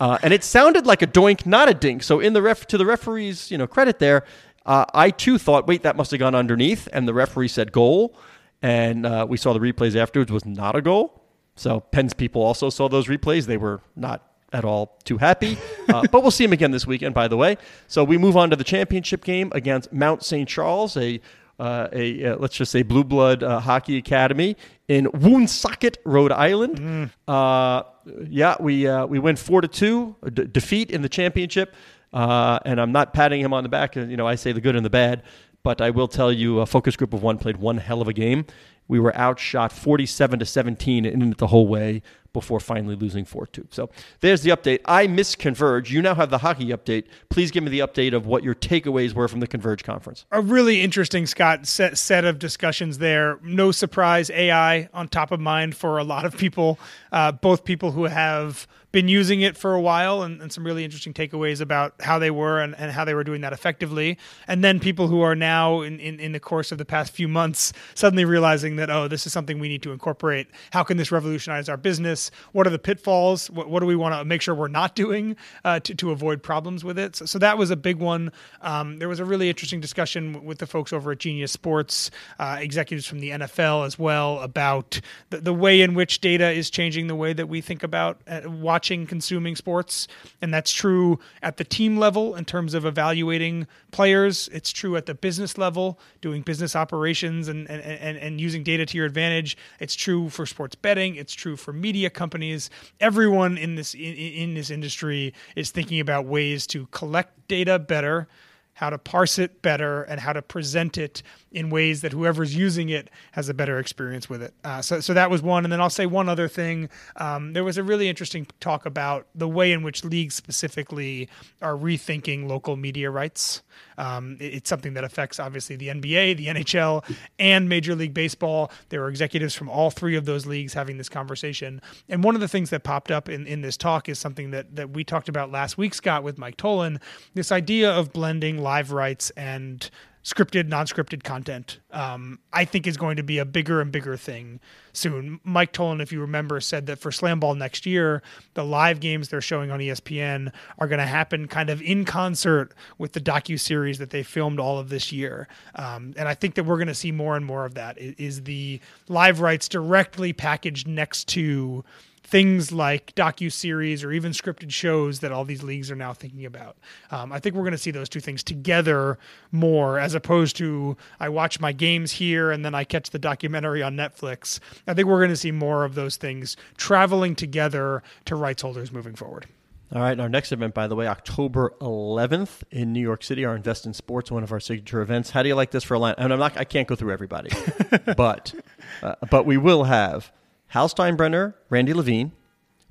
uh, 0.00 0.18
and 0.24 0.34
it 0.34 0.42
sounded 0.42 0.86
like 0.86 1.02
a 1.02 1.06
doink, 1.06 1.46
not 1.46 1.68
a 1.68 1.74
dink. 1.74 2.02
So 2.02 2.18
in 2.18 2.32
the 2.32 2.42
ref, 2.42 2.66
to 2.66 2.78
the 2.78 2.86
referee's 2.86 3.48
you 3.48 3.58
know 3.58 3.68
credit 3.68 4.00
there, 4.00 4.24
uh, 4.66 4.86
I 4.92 5.10
too 5.10 5.38
thought, 5.38 5.68
wait, 5.68 5.84
that 5.84 5.94
must 5.94 6.10
have 6.10 6.18
gone 6.18 6.34
underneath, 6.34 6.88
and 6.92 7.06
the 7.06 7.14
referee 7.14 7.48
said 7.48 7.70
goal 7.70 8.16
and 8.64 9.04
uh, 9.04 9.26
we 9.28 9.36
saw 9.36 9.52
the 9.52 9.58
replays 9.60 9.94
afterwards 9.94 10.32
was 10.32 10.46
not 10.46 10.74
a 10.74 10.80
goal. 10.80 11.22
So 11.54 11.80
Penn's 11.80 12.14
people 12.14 12.42
also 12.42 12.70
saw 12.70 12.88
those 12.88 13.08
replays. 13.08 13.44
They 13.44 13.58
were 13.58 13.82
not 13.94 14.26
at 14.54 14.64
all 14.64 14.98
too 15.04 15.18
happy. 15.18 15.58
Uh, 15.86 16.02
but 16.10 16.22
we'll 16.22 16.30
see 16.30 16.42
him 16.42 16.52
again 16.52 16.70
this 16.70 16.86
weekend, 16.86 17.14
by 17.14 17.28
the 17.28 17.36
way. 17.36 17.56
So 17.88 18.02
we 18.02 18.16
move 18.16 18.38
on 18.38 18.48
to 18.50 18.56
the 18.56 18.64
championship 18.64 19.22
game 19.22 19.52
against 19.54 19.92
Mount 19.92 20.24
St. 20.24 20.48
Charles, 20.48 20.96
a 20.96 21.20
uh, 21.60 21.88
a 21.92 22.24
uh, 22.24 22.36
let's 22.38 22.56
just 22.56 22.72
say 22.72 22.82
blue 22.82 23.04
blood 23.04 23.42
uh, 23.44 23.60
hockey 23.60 23.98
academy 23.98 24.56
in 24.88 25.06
Woonsocket, 25.12 25.98
Rhode 26.04 26.32
Island. 26.32 26.80
Mm. 26.80 27.10
Uh, 27.28 27.82
yeah, 28.28 28.56
we 28.58 28.88
uh, 28.88 29.06
we 29.06 29.18
win 29.20 29.36
four 29.36 29.60
to 29.60 29.68
two, 29.68 30.16
d- 30.32 30.46
defeat 30.46 30.90
in 30.90 31.02
the 31.02 31.08
championship. 31.08 31.74
and 32.12 32.80
I'm 32.80 32.90
not 32.92 33.12
patting 33.12 33.40
him 33.42 33.52
on 33.52 33.62
the 33.62 33.68
back. 33.68 33.94
You 33.94 34.16
know, 34.16 34.26
I 34.26 34.34
say 34.34 34.50
the 34.52 34.60
good 34.62 34.74
and 34.74 34.84
the 34.84 34.90
bad. 34.90 35.22
But 35.64 35.80
I 35.80 35.90
will 35.90 36.08
tell 36.08 36.30
you, 36.30 36.60
a 36.60 36.66
focus 36.66 36.94
group 36.94 37.12
of 37.12 37.22
one 37.22 37.38
played 37.38 37.56
one 37.56 37.78
hell 37.78 38.02
of 38.02 38.06
a 38.06 38.12
game. 38.12 38.44
We 38.86 39.00
were 39.00 39.16
outshot 39.16 39.72
47 39.72 40.38
to 40.38 40.44
17 40.44 41.06
in 41.06 41.22
it 41.22 41.38
the 41.38 41.46
whole 41.46 41.66
way 41.66 42.02
before 42.34 42.60
finally 42.60 42.96
losing 42.96 43.24
4 43.24 43.46
2. 43.46 43.68
So 43.70 43.88
there's 44.20 44.42
the 44.42 44.50
update. 44.50 44.80
I 44.84 45.06
miss 45.06 45.34
Converge. 45.34 45.90
You 45.90 46.02
now 46.02 46.14
have 46.14 46.28
the 46.28 46.38
hockey 46.38 46.66
update. 46.66 47.04
Please 47.30 47.50
give 47.50 47.64
me 47.64 47.70
the 47.70 47.78
update 47.78 48.12
of 48.12 48.26
what 48.26 48.42
your 48.42 48.54
takeaways 48.54 49.14
were 49.14 49.28
from 49.28 49.40
the 49.40 49.46
Converge 49.46 49.82
conference. 49.82 50.26
A 50.30 50.42
really 50.42 50.82
interesting, 50.82 51.26
Scott, 51.26 51.66
set, 51.66 51.96
set 51.96 52.26
of 52.26 52.38
discussions 52.38 52.98
there. 52.98 53.38
No 53.42 53.72
surprise, 53.72 54.28
AI 54.30 54.90
on 54.92 55.08
top 55.08 55.30
of 55.30 55.40
mind 55.40 55.74
for 55.74 55.96
a 55.96 56.04
lot 56.04 56.26
of 56.26 56.36
people, 56.36 56.78
uh, 57.12 57.32
both 57.32 57.64
people 57.64 57.92
who 57.92 58.04
have 58.04 58.66
been 58.94 59.08
using 59.08 59.40
it 59.40 59.56
for 59.56 59.74
a 59.74 59.80
while 59.80 60.22
and, 60.22 60.40
and, 60.40 60.52
some 60.52 60.64
really 60.64 60.84
interesting 60.84 61.12
takeaways 61.12 61.60
about 61.60 61.94
how 62.00 62.16
they 62.16 62.30
were 62.30 62.60
and, 62.60 62.76
and, 62.78 62.92
how 62.92 63.04
they 63.04 63.12
were 63.12 63.24
doing 63.24 63.40
that 63.40 63.52
effectively. 63.52 64.16
And 64.46 64.62
then 64.62 64.78
people 64.78 65.08
who 65.08 65.20
are 65.20 65.34
now 65.34 65.80
in, 65.80 65.98
in, 65.98 66.20
in, 66.20 66.30
the 66.30 66.38
course 66.38 66.70
of 66.70 66.78
the 66.78 66.84
past 66.84 67.12
few 67.12 67.26
months 67.26 67.72
suddenly 67.96 68.24
realizing 68.24 68.76
that, 68.76 68.90
oh, 68.90 69.08
this 69.08 69.26
is 69.26 69.32
something 69.32 69.58
we 69.58 69.68
need 69.68 69.82
to 69.82 69.90
incorporate. 69.90 70.46
How 70.70 70.84
can 70.84 70.96
this 70.96 71.10
revolutionize 71.10 71.68
our 71.68 71.76
business? 71.76 72.23
What 72.52 72.66
are 72.66 72.70
the 72.70 72.78
pitfalls? 72.78 73.50
What, 73.50 73.68
what 73.68 73.80
do 73.80 73.86
we 73.86 73.96
want 73.96 74.14
to 74.14 74.24
make 74.24 74.42
sure 74.42 74.54
we're 74.54 74.68
not 74.68 74.94
doing 74.94 75.36
uh, 75.64 75.80
to, 75.80 75.94
to 75.96 76.10
avoid 76.10 76.42
problems 76.42 76.84
with 76.84 76.98
it? 76.98 77.16
So, 77.16 77.26
so 77.26 77.38
that 77.38 77.58
was 77.58 77.70
a 77.70 77.76
big 77.76 77.96
one. 77.98 78.32
Um, 78.62 78.98
there 78.98 79.08
was 79.08 79.20
a 79.20 79.24
really 79.24 79.48
interesting 79.48 79.80
discussion 79.80 80.44
with 80.44 80.58
the 80.58 80.66
folks 80.66 80.92
over 80.92 81.12
at 81.12 81.18
Genius 81.18 81.52
Sports, 81.52 82.10
uh, 82.38 82.58
executives 82.60 83.06
from 83.06 83.20
the 83.20 83.30
NFL 83.30 83.86
as 83.86 83.98
well, 83.98 84.40
about 84.40 85.00
the, 85.30 85.38
the 85.38 85.54
way 85.54 85.82
in 85.82 85.94
which 85.94 86.20
data 86.20 86.50
is 86.50 86.70
changing 86.70 87.06
the 87.06 87.14
way 87.14 87.32
that 87.32 87.48
we 87.48 87.60
think 87.60 87.82
about 87.82 88.20
uh, 88.26 88.42
watching 88.46 88.84
watching, 88.84 89.06
consuming 89.06 89.56
sports. 89.56 90.08
And 90.42 90.52
that's 90.52 90.70
true 90.70 91.18
at 91.42 91.56
the 91.56 91.64
team 91.64 91.96
level 91.96 92.36
in 92.36 92.44
terms 92.44 92.74
of 92.74 92.84
evaluating 92.84 93.66
players. 93.92 94.48
It's 94.52 94.70
true 94.70 94.96
at 94.96 95.06
the 95.06 95.14
business 95.14 95.56
level, 95.56 95.98
doing 96.20 96.42
business 96.42 96.76
operations 96.76 97.48
and, 97.48 97.68
and, 97.70 97.80
and, 97.80 98.18
and 98.18 98.40
using 98.40 98.62
data 98.62 98.84
to 98.84 98.96
your 98.96 99.06
advantage. 99.06 99.56
It's 99.80 99.94
true 99.94 100.28
for 100.28 100.44
sports 100.44 100.74
betting. 100.74 101.16
It's 101.16 101.32
true 101.32 101.56
for 101.56 101.72
media 101.72 102.10
companies. 102.14 102.70
Everyone 103.00 103.58
in 103.58 103.74
this 103.74 103.94
in, 103.94 104.14
in 104.14 104.54
this 104.54 104.70
industry 104.70 105.34
is 105.56 105.70
thinking 105.70 106.00
about 106.00 106.26
ways 106.26 106.66
to 106.68 106.86
collect 106.86 107.48
data 107.48 107.78
better 107.78 108.28
how 108.74 108.90
to 108.90 108.98
parse 108.98 109.38
it 109.38 109.62
better 109.62 110.02
and 110.02 110.20
how 110.20 110.32
to 110.32 110.42
present 110.42 110.98
it 110.98 111.22
in 111.54 111.70
ways 111.70 112.02
that 112.02 112.12
whoever's 112.12 112.54
using 112.54 112.88
it 112.88 113.08
has 113.32 113.48
a 113.48 113.54
better 113.54 113.78
experience 113.78 114.28
with 114.28 114.42
it. 114.42 114.52
Uh, 114.64 114.82
so, 114.82 115.00
so 115.00 115.14
that 115.14 115.30
was 115.30 115.40
one. 115.42 115.64
And 115.64 115.72
then 115.72 115.80
I'll 115.80 115.88
say 115.88 116.06
one 116.06 116.28
other 116.28 116.48
thing. 116.48 116.88
Um, 117.16 117.52
there 117.52 117.64
was 117.64 117.78
a 117.78 117.82
really 117.82 118.08
interesting 118.08 118.46
talk 118.60 118.84
about 118.84 119.26
the 119.34 119.48
way 119.48 119.72
in 119.72 119.82
which 119.82 120.04
leagues 120.04 120.34
specifically 120.34 121.28
are 121.62 121.74
rethinking 121.74 122.48
local 122.48 122.76
media 122.76 123.10
rights. 123.10 123.62
Um, 123.96 124.36
it, 124.40 124.54
it's 124.54 124.68
something 124.68 124.94
that 124.94 125.04
affects 125.04 125.38
obviously 125.38 125.76
the 125.76 125.88
NBA, 125.88 126.36
the 126.36 126.46
NHL, 126.46 127.04
and 127.38 127.68
Major 127.68 127.94
League 127.94 128.14
Baseball. 128.14 128.70
There 128.88 129.00
were 129.00 129.08
executives 129.08 129.54
from 129.54 129.68
all 129.68 129.90
three 129.90 130.16
of 130.16 130.24
those 130.24 130.46
leagues 130.46 130.74
having 130.74 130.98
this 130.98 131.08
conversation. 131.08 131.80
And 132.08 132.24
one 132.24 132.34
of 132.34 132.40
the 132.40 132.48
things 132.48 132.70
that 132.70 132.82
popped 132.82 133.10
up 133.10 133.28
in, 133.28 133.46
in 133.46 133.60
this 133.62 133.76
talk 133.76 134.08
is 134.08 134.18
something 134.18 134.50
that, 134.50 134.74
that 134.76 134.90
we 134.90 135.04
talked 135.04 135.28
about 135.28 135.50
last 135.50 135.78
week, 135.78 135.94
Scott, 135.94 136.22
with 136.22 136.38
Mike 136.38 136.56
Tollin 136.56 137.00
this 137.34 137.52
idea 137.52 137.90
of 137.90 138.12
blending 138.12 138.58
live 138.58 138.92
rights 138.92 139.30
and 139.30 139.90
scripted, 140.24 140.68
non-scripted 140.68 141.22
content, 141.22 141.80
um, 141.90 142.38
I 142.52 142.64
think 142.64 142.86
is 142.86 142.96
going 142.96 143.16
to 143.16 143.22
be 143.22 143.38
a 143.38 143.44
bigger 143.44 143.82
and 143.82 143.92
bigger 143.92 144.16
thing 144.16 144.58
soon. 144.94 145.38
Mike 145.44 145.72
Tollin, 145.72 146.00
if 146.00 146.12
you 146.12 146.20
remember, 146.20 146.60
said 146.60 146.86
that 146.86 146.98
for 146.98 147.12
Slam 147.12 147.40
Ball 147.40 147.54
next 147.54 147.84
year, 147.84 148.22
the 148.54 148.64
live 148.64 149.00
games 149.00 149.28
they're 149.28 149.42
showing 149.42 149.70
on 149.70 149.80
ESPN 149.80 150.50
are 150.78 150.88
going 150.88 150.98
to 150.98 151.06
happen 151.06 151.46
kind 151.46 151.68
of 151.68 151.82
in 151.82 152.06
concert 152.06 152.72
with 152.96 153.12
the 153.12 153.20
docu 153.20 153.60
series 153.60 153.98
that 153.98 154.10
they 154.10 154.22
filmed 154.22 154.58
all 154.58 154.78
of 154.78 154.88
this 154.88 155.12
year. 155.12 155.46
Um, 155.74 156.14
and 156.16 156.26
I 156.26 156.34
think 156.34 156.54
that 156.54 156.64
we're 156.64 156.78
going 156.78 156.88
to 156.88 156.94
see 156.94 157.12
more 157.12 157.36
and 157.36 157.44
more 157.44 157.66
of 157.66 157.74
that. 157.74 157.98
Is 157.98 158.44
the 158.44 158.80
live 159.08 159.40
rights 159.40 159.68
directly 159.68 160.32
packaged 160.32 160.88
next 160.88 161.28
to 161.28 161.84
things 162.24 162.72
like 162.72 163.14
docu 163.14 163.52
series 163.52 164.02
or 164.02 164.10
even 164.10 164.32
scripted 164.32 164.72
shows 164.72 165.20
that 165.20 165.30
all 165.30 165.44
these 165.44 165.62
leagues 165.62 165.90
are 165.90 165.96
now 165.96 166.12
thinking 166.12 166.46
about. 166.46 166.76
Um, 167.10 167.32
I 167.32 167.38
think 167.38 167.54
we're 167.54 167.62
going 167.62 167.72
to 167.72 167.78
see 167.78 167.90
those 167.90 168.08
two 168.08 168.20
things 168.20 168.42
together 168.42 169.18
more, 169.52 169.98
as 169.98 170.14
opposed 170.14 170.56
to 170.56 170.96
I 171.20 171.28
watch 171.28 171.60
my 171.60 171.72
games 171.72 172.12
here 172.12 172.50
and 172.50 172.64
then 172.64 172.74
I 172.74 172.84
catch 172.84 173.10
the 173.10 173.18
documentary 173.18 173.82
on 173.82 173.94
Netflix. 173.94 174.58
I 174.86 174.94
think 174.94 175.06
we're 175.06 175.20
going 175.20 175.30
to 175.30 175.36
see 175.36 175.52
more 175.52 175.84
of 175.84 175.94
those 175.94 176.16
things 176.16 176.56
traveling 176.76 177.36
together 177.36 178.02
to 178.24 178.34
rights 178.34 178.62
holders 178.62 178.90
moving 178.90 179.14
forward. 179.14 179.46
All 179.94 180.00
right, 180.00 180.18
our 180.18 180.30
next 180.30 180.50
event, 180.50 180.74
by 180.74 180.88
the 180.88 180.96
way, 180.96 181.06
October 181.06 181.74
11th 181.80 182.64
in 182.70 182.92
New 182.92 183.00
York 183.00 183.22
City, 183.22 183.44
our 183.44 183.54
Invest 183.54 183.86
in 183.86 183.92
Sports, 183.92 184.30
one 184.30 184.42
of 184.42 184.50
our 184.50 184.58
signature 184.58 185.02
events. 185.02 185.30
How 185.30 185.42
do 185.42 185.48
you 185.48 185.54
like 185.54 185.70
this 185.70 185.84
for 185.84 185.94
a 185.94 185.98
line? 185.98 186.14
And 186.18 186.32
I'm 186.32 186.38
not, 186.38 186.56
I 186.56 186.64
can't 186.64 186.88
go 186.88 186.96
through 186.96 187.12
everybody, 187.12 187.50
but, 188.16 188.54
uh, 189.02 189.14
but 189.30 189.44
we 189.44 189.56
will 189.56 189.84
have 189.84 190.32
Hal 190.74 190.88
Steinbrenner, 190.88 191.54
Randy 191.70 191.94
Levine. 191.94 192.32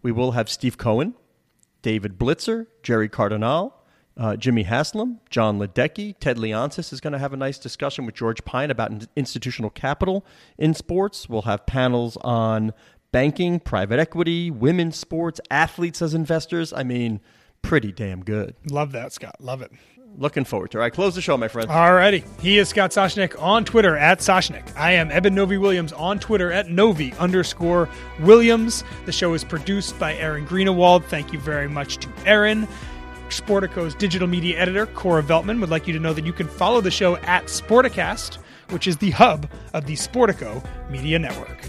We 0.01 0.13
will 0.13 0.31
have 0.31 0.47
Steve 0.47 0.77
Cohen, 0.77 1.15
David 1.81 2.17
Blitzer, 2.17 2.67
Jerry 2.81 3.09
Cardinale, 3.09 3.73
uh, 4.15 4.37
Jimmy 4.37 4.63
Haslam, 4.63 5.19
John 5.29 5.59
Ledecky, 5.59 6.15
Ted 6.17 6.37
Leonsis 6.37 6.93
is 6.93 7.01
going 7.01 7.11
to 7.11 7.19
have 7.19 7.33
a 7.33 7.35
nice 7.37 7.59
discussion 7.59 8.05
with 8.05 8.15
George 8.15 8.45
Pine 8.45 8.71
about 8.71 9.05
institutional 9.17 9.69
capital 9.69 10.25
in 10.57 10.73
sports. 10.73 11.27
We'll 11.27 11.41
have 11.41 11.65
panels 11.65 12.15
on 12.21 12.71
banking, 13.11 13.59
private 13.59 13.99
equity, 13.99 14.49
women's 14.49 14.95
sports, 14.95 15.41
athletes 15.51 16.01
as 16.01 16.13
investors. 16.13 16.71
I 16.71 16.83
mean, 16.83 17.19
pretty 17.63 17.91
damn 17.91 18.23
good. 18.23 18.55
Love 18.71 18.93
that, 18.93 19.11
Scott. 19.11 19.35
Love 19.41 19.61
it 19.61 19.73
looking 20.17 20.45
forward 20.45 20.71
to. 20.71 20.77
It. 20.77 20.79
All 20.79 20.83
right, 20.83 20.93
close 20.93 21.15
the 21.15 21.21
show, 21.21 21.37
my 21.37 21.47
friend. 21.47 21.69
All 21.69 21.93
righty. 21.93 22.23
He 22.39 22.57
is 22.57 22.69
Scott 22.69 22.91
Soshnick 22.91 23.41
on 23.41 23.65
Twitter 23.65 23.97
at 23.97 24.19
Soshnick. 24.19 24.75
I 24.75 24.91
am 24.93 25.11
Eben 25.11 25.35
Novy 25.35 25.57
Williams 25.57 25.93
on 25.93 26.19
Twitter 26.19 26.51
at 26.51 26.69
Novy 26.69 27.13
underscore 27.13 27.89
Williams. 28.19 28.83
The 29.05 29.11
show 29.11 29.33
is 29.33 29.43
produced 29.43 29.97
by 29.99 30.15
Aaron 30.15 30.45
Greenewald. 30.45 31.03
Thank 31.05 31.33
you 31.33 31.39
very 31.39 31.67
much 31.67 31.97
to 31.97 32.09
Aaron. 32.25 32.67
Sportico's 33.29 33.95
digital 33.95 34.27
media 34.27 34.59
editor, 34.59 34.85
Cora 34.85 35.23
Veltman, 35.23 35.59
would 35.59 35.69
like 35.69 35.87
you 35.87 35.93
to 35.93 35.99
know 35.99 36.13
that 36.13 36.25
you 36.25 36.33
can 36.33 36.47
follow 36.47 36.81
the 36.81 36.91
show 36.91 37.17
at 37.17 37.45
Sporticast, 37.45 38.35
which 38.69 38.87
is 38.87 38.97
the 38.97 39.11
hub 39.11 39.49
of 39.73 39.85
the 39.85 39.93
Sportico 39.93 40.63
Media 40.89 41.17
Network. 41.17 41.67